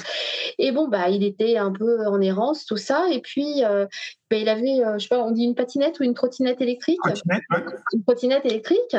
[0.57, 3.07] Et bon, bah, il était un peu en errance, tout ça.
[3.11, 3.85] Et puis, euh,
[4.29, 6.99] bah, il avait, euh, je sais pas, on dit une patinette ou une trottinette électrique?
[7.93, 8.95] Une trottinette électrique.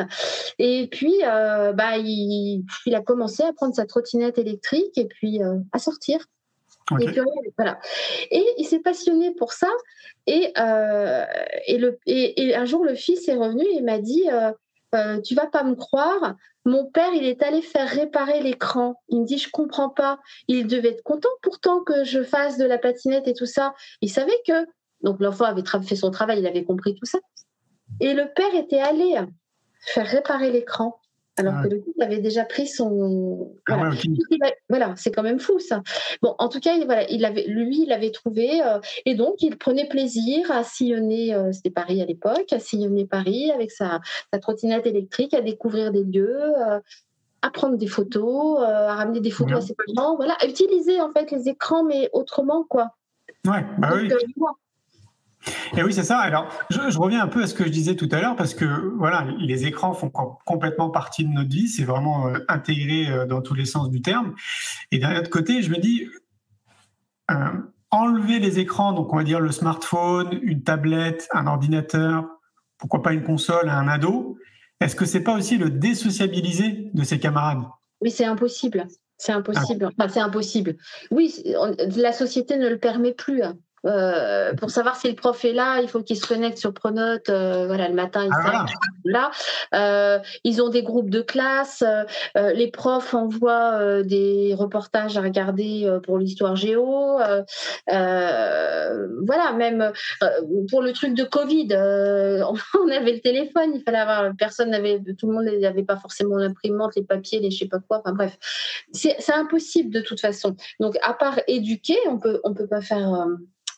[0.59, 5.39] Et puis, euh, bah, il, il, a commencé à prendre sa trottinette électrique et puis
[5.71, 6.19] à sortir.
[6.99, 7.21] Et, puis,
[7.57, 7.79] voilà.
[8.31, 9.69] et il s'est passionné pour ça.
[10.27, 10.53] Et,
[11.67, 14.25] et, le, et, un jour, le fils est revenu et m'a dit
[14.95, 16.35] euh, Tu vas pas me croire,
[16.65, 19.01] mon père, il est allé faire réparer l'écran.
[19.09, 20.19] Il me dit, je comprends pas.
[20.47, 23.73] Il devait être content pourtant que je fasse de la patinette et tout ça.
[24.01, 24.67] Il savait que,
[25.01, 27.19] donc l'enfant avait fait son travail, il avait compris tout ça.
[27.99, 29.15] Et le père était allé
[29.81, 31.00] faire réparer l'écran
[31.37, 31.63] alors ah.
[31.63, 33.53] que le couple avait déjà pris son.
[33.67, 33.91] Ah
[34.69, 35.81] voilà, c'est quand même fou ça.
[36.21, 39.57] Bon, en tout cas, voilà, il avait, lui, il avait trouvé, euh, et donc il
[39.57, 44.01] prenait plaisir à sillonner, euh, c'était Paris à l'époque, à sillonner Paris avec sa,
[44.33, 46.53] sa, trottinette électrique, à découvrir des lieux.
[46.57, 46.79] Euh,
[47.43, 51.09] à prendre des photos, à ramener des photos à ses parents, voilà, à utiliser en
[51.09, 52.91] fait les écrans, mais autrement, quoi.
[53.47, 54.11] Ouais, bah oui.
[55.75, 56.19] Et oui, c'est ça.
[56.19, 58.65] Alors, je, reviens un peu à ce que je disais tout à l'heure parce que
[58.97, 60.11] voilà, les écrans font
[60.45, 61.67] complètement partie de notre vie.
[61.67, 64.33] C'est vraiment euh, intégré euh, dans tous les sens du terme.
[64.91, 66.07] Et d'un autre côté, je me dis,
[67.31, 67.35] euh,
[67.89, 72.25] enlever les écrans, donc on va dire le smartphone, une tablette, un ordinateur,
[72.77, 74.37] pourquoi pas une console à un ado,
[74.79, 77.63] est-ce que c'est pas aussi le désociabiliser de ses camarades?
[78.01, 78.87] Oui, c'est impossible.
[79.17, 79.85] C'est impossible.
[79.85, 80.77] Enfin, c'est impossible.
[81.11, 81.43] Oui,
[81.95, 83.43] la société ne le permet plus.
[83.43, 83.57] Hein.
[83.85, 87.29] Euh, pour savoir si le prof est là, il faut qu'il se connecte sur Pronote.
[87.29, 88.65] Euh, voilà, le matin, ils ah,
[89.05, 89.31] là.
[89.73, 91.83] Euh, ils ont des groupes de classe.
[92.35, 97.19] les profs envoient des reportages à regarder pour l'histoire géo.
[97.87, 99.91] voilà, même
[100.69, 103.71] pour le truc de Covid, on avait le téléphone.
[103.75, 104.31] Il fallait avoir.
[104.37, 105.01] Personne n'avait.
[105.17, 108.01] Tout le monde n'avait pas forcément l'imprimante, les papiers, les je sais pas quoi.
[108.03, 108.37] Enfin bref,
[108.93, 110.55] c'est impossible de toute façon.
[110.79, 113.27] Donc à part éduquer, on peut on peut pas faire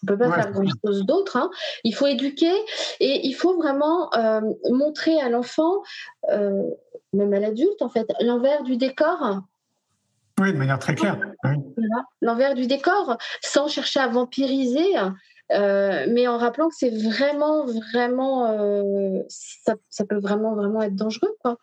[0.03, 1.37] on peut pas faire grand-chose d'autre.
[1.37, 1.49] Hein.
[1.83, 2.53] Il faut éduquer
[2.99, 5.81] et il faut vraiment euh, montrer à l'enfant,
[6.29, 6.63] euh,
[7.13, 9.41] même à l'adulte en fait, l'envers du décor.
[10.39, 11.19] Oui, de manière très claire.
[12.21, 14.95] L'envers du décor, sans chercher à vampiriser,
[15.53, 21.35] euh, mais en rappelant que c'est vraiment, vraiment, ça, ça, peut vraiment, vraiment être dangereux,
[21.41, 21.57] quoi.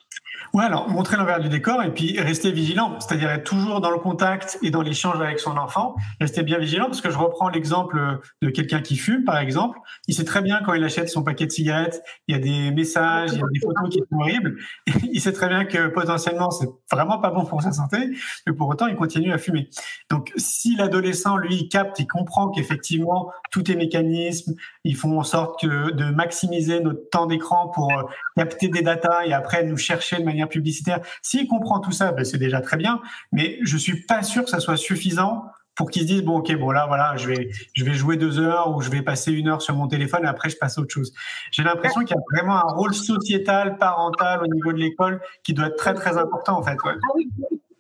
[0.54, 3.98] Ouais, alors montrer l'envers du décor et puis rester vigilant, c'est-à-dire être toujours dans le
[3.98, 5.94] contact et dans l'échange avec son enfant.
[6.20, 9.78] Rester bien vigilant parce que je reprends l'exemple de quelqu'un qui fume, par exemple.
[10.08, 12.74] Il sait très bien quand il achète son paquet de cigarettes, il y a des
[12.74, 14.56] messages, il y a des photos qui sont horribles.
[15.12, 17.98] il sait très bien que potentiellement c'est vraiment pas bon pour sa santé,
[18.46, 19.68] mais pour autant il continue à fumer.
[20.10, 24.54] Donc si l'adolescent lui capte, il comprend qu'effectivement tout est mécanisme,
[24.84, 28.02] ils font en sorte de maximiser notre temps d'écran pour euh,
[28.36, 31.00] capter des datas et après nous chercher de manière publicitaire.
[31.22, 33.00] S'il comprend tout ça, ben c'est déjà très bien,
[33.32, 36.54] mais je suis pas sûr que ça soit suffisant pour qu'il se dise bon ok
[36.56, 39.48] bon là voilà je vais je vais jouer deux heures ou je vais passer une
[39.48, 41.12] heure sur mon téléphone et après je passe à autre chose.
[41.52, 45.54] J'ai l'impression qu'il y a vraiment un rôle sociétal parental au niveau de l'école qui
[45.54, 46.76] doit être très très important en fait.
[46.84, 46.94] Ah.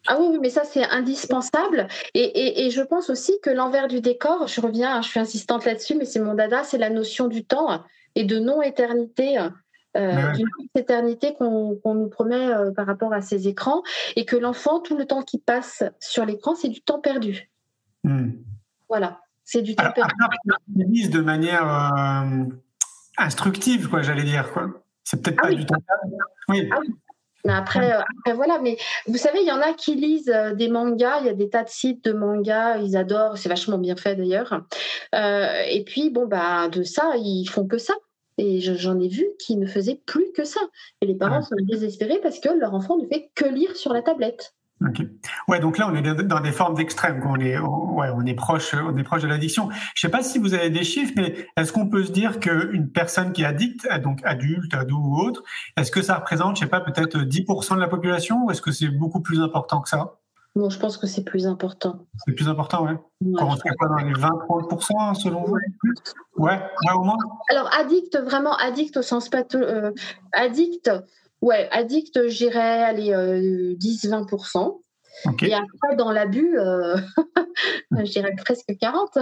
[0.06, 1.88] Ah oui, mais ça c'est indispensable.
[2.14, 5.20] Et, et, et, je pense aussi que l'envers du décor, je reviens, hein, je suis
[5.20, 7.82] insistante là-dessus, mais c'est mon dada, c'est la notion du temps
[8.14, 9.38] et de non-éternité
[9.96, 10.46] euh, d'une
[10.76, 13.82] éternité qu'on nous promet euh, par rapport à ces écrans,
[14.14, 17.50] et que l'enfant, tout le temps qu'il passe sur l'écran, c'est du temps perdu.
[18.04, 18.30] Hmm.
[18.88, 20.12] Voilà, c'est du temps perdu.
[20.76, 22.44] utilise de manière euh,
[23.18, 24.52] instructive, quoi, j'allais dire.
[24.52, 24.70] Quoi.
[25.02, 26.14] C'est peut-être ah pas du temps perdu.
[26.48, 26.70] Oui.
[26.72, 26.78] Ah
[27.44, 28.76] mais après, après, voilà, mais
[29.06, 31.64] vous savez, il y en a qui lisent des mangas, il y a des tas
[31.64, 34.62] de sites de mangas, ils adorent, c'est vachement bien fait d'ailleurs.
[35.12, 37.94] et puis, bon, bah, de ça, ils font que ça.
[38.38, 40.60] Et j'en ai vu qui ne faisaient plus que ça.
[41.02, 44.00] Et les parents sont désespérés parce que leur enfant ne fait que lire sur la
[44.00, 44.54] tablette.
[44.86, 45.02] Ok.
[45.46, 47.22] Ouais, donc là, on est dans des formes d'extrême.
[47.26, 49.68] On est, ouais, on est proche, on est proche de l'addiction.
[49.94, 52.90] Je sais pas si vous avez des chiffres, mais est-ce qu'on peut se dire qu'une
[52.90, 55.42] personne qui est addicte, donc adulte, ado ou autre,
[55.76, 58.72] est-ce que ça représente, je sais pas, peut-être 10% de la population, ou est-ce que
[58.72, 60.16] c'est beaucoup plus important que ça?
[60.56, 62.06] Non, je pense que c'est plus important.
[62.26, 62.98] C'est plus important, ouais.
[63.36, 65.56] Quand on serait pas dans les 20-30% selon vous?
[66.36, 67.18] Ouais, ouais, au moins.
[67.50, 69.58] Alors, addict, vraiment addict au sens patho...
[69.58, 69.92] Euh,
[70.32, 70.90] addict,
[71.42, 73.12] ouais, addict, j'irais aller
[73.76, 74.80] 10-20%.
[75.42, 76.96] Et après, dans l'abus, euh,
[77.90, 79.18] je dirais presque 40.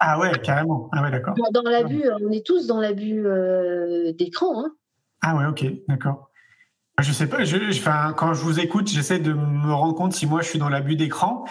[0.00, 0.90] ah ouais, carrément.
[0.92, 1.34] Ah ouais, d'accord.
[1.52, 4.64] Dans, l'abus, on est tous dans l'abus euh, d'écran.
[4.64, 4.74] Hein.
[5.22, 6.30] Ah ouais, ok, d'accord.
[7.00, 10.26] Je sais pas, je, enfin, quand je vous écoute, j'essaie de me rendre compte si
[10.26, 11.44] moi je suis dans l'abus d'écran.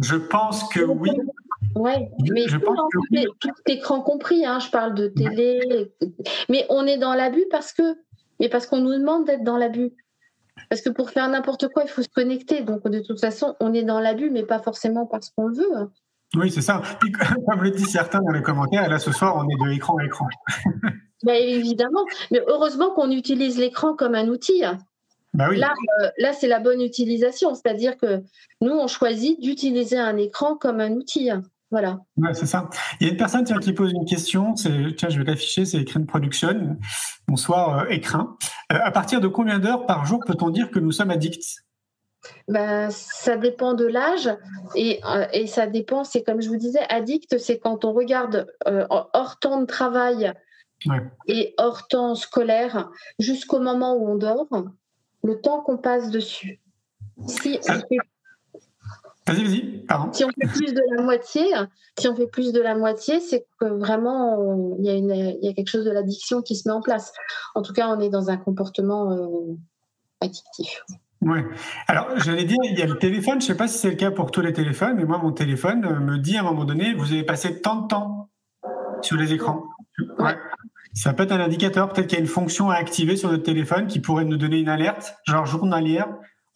[0.00, 1.10] Je pense que oui.
[1.74, 1.92] Oui,
[2.32, 2.78] mais je pense
[3.12, 5.92] que tout écran compris, hein, je parle de télé,
[6.48, 7.82] mais on est dans l'abus parce que,
[8.40, 9.92] mais parce qu'on nous demande d'être dans l'abus.
[10.68, 12.62] Parce que pour faire n'importe quoi, il faut se connecter.
[12.62, 15.90] Donc, de toute façon, on est dans l'abus, mais pas forcément parce qu'on le veut.
[16.36, 16.82] Oui, c'est ça.
[17.48, 20.04] comme le disent certains dans les commentaires, là, ce soir, on est de écran à
[20.04, 20.26] écran.
[21.24, 22.04] Ben, évidemment.
[22.30, 24.62] Mais heureusement qu'on utilise l'écran comme un outil.
[25.34, 25.58] Bah oui.
[25.58, 27.56] Là, euh, là c'est la bonne utilisation.
[27.56, 28.22] C'est-à-dire que
[28.60, 31.30] nous, on choisit d'utiliser un écran comme un outil.
[31.70, 31.98] Voilà.
[32.16, 32.70] Ouais, c'est ça.
[33.00, 34.54] Il y a une personne tiens, qui pose une question.
[34.54, 35.66] Tiens, je vais l'afficher.
[35.66, 36.78] C'est Écrin Production.
[37.26, 38.36] Bonsoir, euh, Écrin.
[38.72, 41.64] Euh, à partir de combien d'heures par jour peut-on dire que nous sommes addicts?
[42.48, 44.30] Ben, ça dépend de l'âge
[44.74, 48.46] et, euh, et, ça dépend, c'est comme je vous disais, addict, c'est quand on regarde
[48.66, 50.32] hors temps de travail
[51.26, 54.48] et hors temps scolaire jusqu'au moment où on dort,
[55.22, 56.60] le temps qu'on passe dessus.
[57.26, 57.98] Si on fait
[59.28, 60.12] Vas-y, vas-y, pardon.
[60.12, 61.42] Si on fait plus de la moitié,
[61.98, 65.68] si on fait plus de la moitié, c'est que vraiment il y, a y quelque
[65.68, 67.12] chose de l'addiction qui se met en place.
[67.54, 69.56] En tout cas, on est dans un comportement euh,
[70.20, 70.82] addictif.
[71.20, 71.40] Oui.
[71.88, 73.40] Alors, j'allais dire, il y a le téléphone.
[73.40, 75.32] Je ne sais pas si c'est le cas pour tous les téléphones, mais moi, mon
[75.32, 78.30] téléphone me dit à un moment donné, vous avez passé tant de temps
[79.02, 79.64] sur les écrans.
[80.18, 80.36] Ouais.
[80.94, 81.88] Ça peut être un indicateur.
[81.88, 84.58] Peut-être qu'il y a une fonction à activer sur notre téléphone qui pourrait nous donner
[84.58, 86.08] une alerte, genre journalière,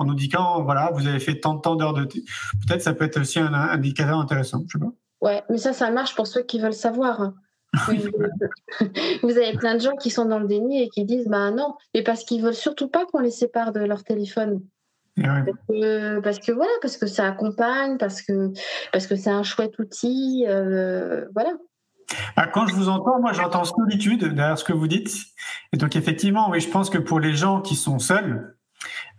[0.03, 3.05] en nous disant voilà, vous avez fait tant de temps d'heures de peut-être ça peut
[3.05, 4.93] être aussi un, indicateur intéressant, je sais pas.
[5.21, 7.33] Ouais, mais ça, ça marche pour ceux qui veulent savoir.
[9.23, 11.75] vous avez plein de gens qui sont dans le déni et qui disent bah non,
[11.95, 14.61] mais parce qu'ils veulent surtout pas qu'on les sépare de leur téléphone.
[15.17, 18.51] Parce, que, voilà, parce que ça accompagne, parce que
[18.93, 21.53] parce que c'est un chouette outil, euh, voilà.
[22.37, 25.15] Bah, quand je vous entends, moi j'entends solitude derrière ce que vous dites.
[25.73, 28.57] Et donc effectivement, oui, je pense que pour les gens qui sont seuls,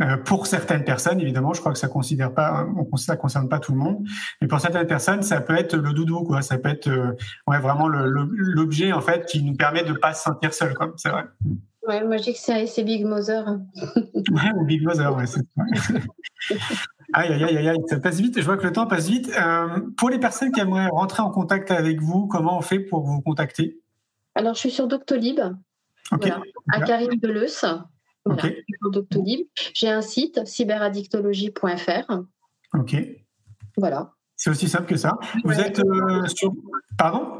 [0.02, 2.66] euh, pour certaines personnes, évidemment, je crois que ça considère pas,
[2.98, 4.06] ça concerne pas tout le monde,
[4.42, 6.42] mais pour certaines personnes, ça peut être le doudou, quoi.
[6.42, 7.16] Ça peut être, euh,
[7.48, 10.94] ouais, vraiment l'objet en fait qui nous permet de pas se sentir seul, quoi.
[10.98, 11.24] C'est vrai.
[11.88, 13.46] Ouais, moi je dis que c'est Big Mother.
[13.96, 15.26] ouais, ou Big Mother, ouais.
[17.14, 18.40] aïe, aïe, aïe, aïe, ça passe vite.
[18.40, 19.30] Je vois que le temps passe vite.
[19.38, 23.06] Euh, pour les personnes qui aimeraient rentrer en contact avec vous, comment on fait pour
[23.06, 23.82] vous contacter?
[24.36, 25.42] Alors, je suis sur Doctolib.
[26.12, 26.32] Ok.
[26.72, 27.66] à Karine Deleuze.
[29.74, 32.22] J'ai un site, cyberaddictologie.fr.
[32.74, 32.96] Ok.
[33.78, 34.12] Voilà.
[34.36, 35.18] C'est aussi simple que ça.
[35.44, 36.54] Vous êtes euh, sur.
[36.98, 37.38] Pardon?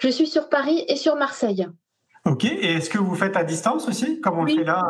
[0.00, 1.66] Je suis sur Paris et sur Marseille.
[2.26, 4.54] Ok, et est-ce que vous faites à distance aussi, comme on oui.
[4.54, 4.80] le fait là?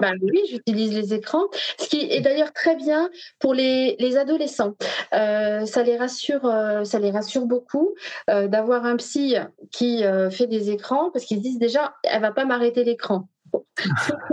[0.00, 1.44] Bah Oui, j'utilise les écrans,
[1.78, 4.74] ce qui est d'ailleurs très bien pour les, les adolescents.
[5.12, 7.94] Euh, ça, les rassure, euh, ça les rassure beaucoup
[8.26, 9.36] d'avoir un psy
[9.70, 13.28] qui fait des écrans, parce qu'ils se disent déjà, elle va pas m'arrêter l'écran.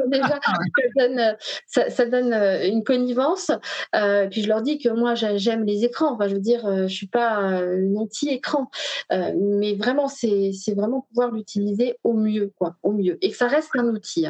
[0.07, 0.53] Déjà, ah
[1.67, 3.51] ça donne, euh, une connivence.
[3.95, 6.13] Euh, puis je leur dis que moi, j'aime les écrans.
[6.13, 8.69] Enfin, je veux dire, euh, je suis pas un anti-écran,
[9.09, 13.69] mais vraiment, c'est vraiment pouvoir l'utiliser au mieux, quoi, au mieux, et que ça reste
[13.75, 14.27] un outil.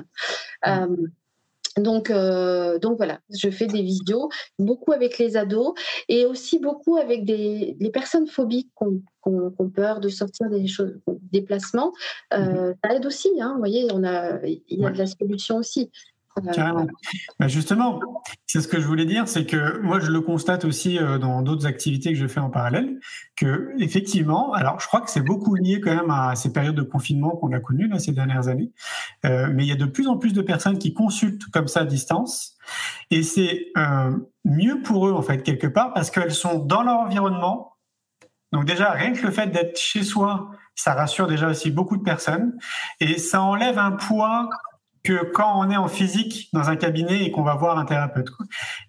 [0.64, 0.88] Hein.
[1.78, 5.74] Donc, euh, donc voilà, je fais des vidéos, beaucoup avec les ados
[6.10, 8.88] et aussi beaucoup avec des les personnes phobiques qui
[9.26, 10.98] ont, peur de sortir des choses,
[11.32, 11.92] des placements.
[12.34, 15.08] Euh, mmh ça aide aussi, hein, vous voyez, on a, il y a de la
[15.08, 15.92] solution aussi.
[16.54, 16.88] Carrément.
[17.40, 18.00] Bah, justement,
[18.46, 21.42] c'est ce que je voulais dire, c'est que moi je le constate aussi euh, dans
[21.42, 23.00] d'autres activités que je fais en parallèle,
[23.36, 26.84] que effectivement, alors je crois que c'est beaucoup lié quand même à ces périodes de
[26.84, 28.72] confinement qu'on a connues là, ces dernières années,
[29.26, 31.82] euh, mais il y a de plus en plus de personnes qui consultent comme ça
[31.82, 32.58] à distance,
[33.10, 34.12] et c'est euh,
[34.46, 37.74] mieux pour eux en fait quelque part parce qu'elles sont dans leur environnement.
[38.54, 42.04] Donc déjà rien que le fait d'être chez soi, ça rassure déjà aussi beaucoup de
[42.04, 42.58] personnes
[43.02, 44.50] et ça enlève un poids
[45.08, 48.28] que quand on est en physique dans un cabinet et qu'on va voir un thérapeute.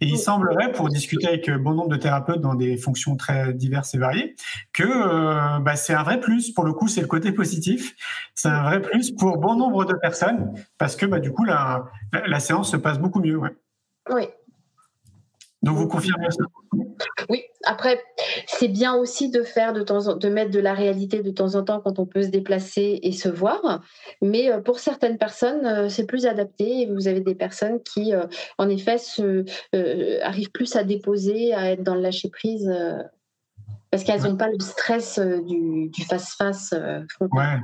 [0.01, 3.95] Et il semblerait, pour discuter avec bon nombre de thérapeutes dans des fonctions très diverses
[3.95, 4.35] et variées,
[4.73, 6.51] que euh, bah, c'est un vrai plus.
[6.51, 7.95] Pour le coup, c'est le côté positif.
[8.35, 11.85] C'est un vrai plus pour bon nombre de personnes parce que bah, du coup, la,
[12.27, 13.41] la, séance se passe beaucoup mieux.
[14.11, 14.25] Oui,
[15.63, 16.45] donc vous confirmez ça
[17.29, 17.43] Oui.
[17.65, 18.01] Après,
[18.47, 21.57] c'est bien aussi de faire de temps en, de mettre de la réalité de temps
[21.57, 23.83] en temps quand on peut se déplacer et se voir.
[24.23, 26.87] Mais euh, pour certaines personnes, euh, c'est plus adapté.
[26.87, 28.27] vous avez des personnes qui, euh,
[28.59, 29.45] en effet, se,
[30.23, 32.73] arrivent plus à déposer, à être dans le lâcher prise.
[33.91, 36.73] parce qu'elles n'ont pas le stress du face-face.
[37.21, 37.59] ouais,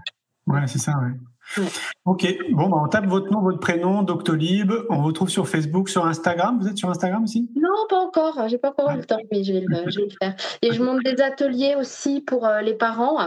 [0.49, 0.93] ouais c'est ça.
[0.99, 1.13] Ouais.
[2.05, 4.73] Ok, bon, bah, on tape votre nom, votre prénom, Doctolib.
[4.91, 6.59] On vous trouve sur Facebook, sur Instagram.
[6.61, 7.49] Vous êtes sur Instagram aussi?
[7.57, 8.47] Non, pas encore.
[8.49, 9.91] J'ai pas encore eu le temps, mais je vais, le,
[10.21, 10.35] faire.
[10.61, 13.19] Et je monte des ateliers aussi pour euh, les parents.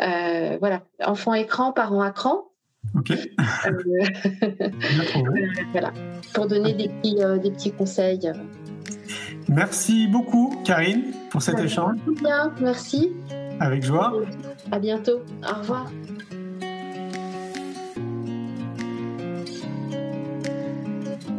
[0.00, 2.44] Euh, voilà, enfants écran, parents à cran.
[2.94, 3.12] Ok.
[3.66, 5.92] Euh, voilà,
[6.32, 8.30] pour donner des petits, des petits conseils.
[9.48, 11.96] Merci beaucoup, Karine, pour cet échange.
[12.22, 13.12] Bien, merci.
[13.60, 14.12] Avec joie.
[14.70, 15.20] À bientôt.
[15.42, 15.90] Au revoir.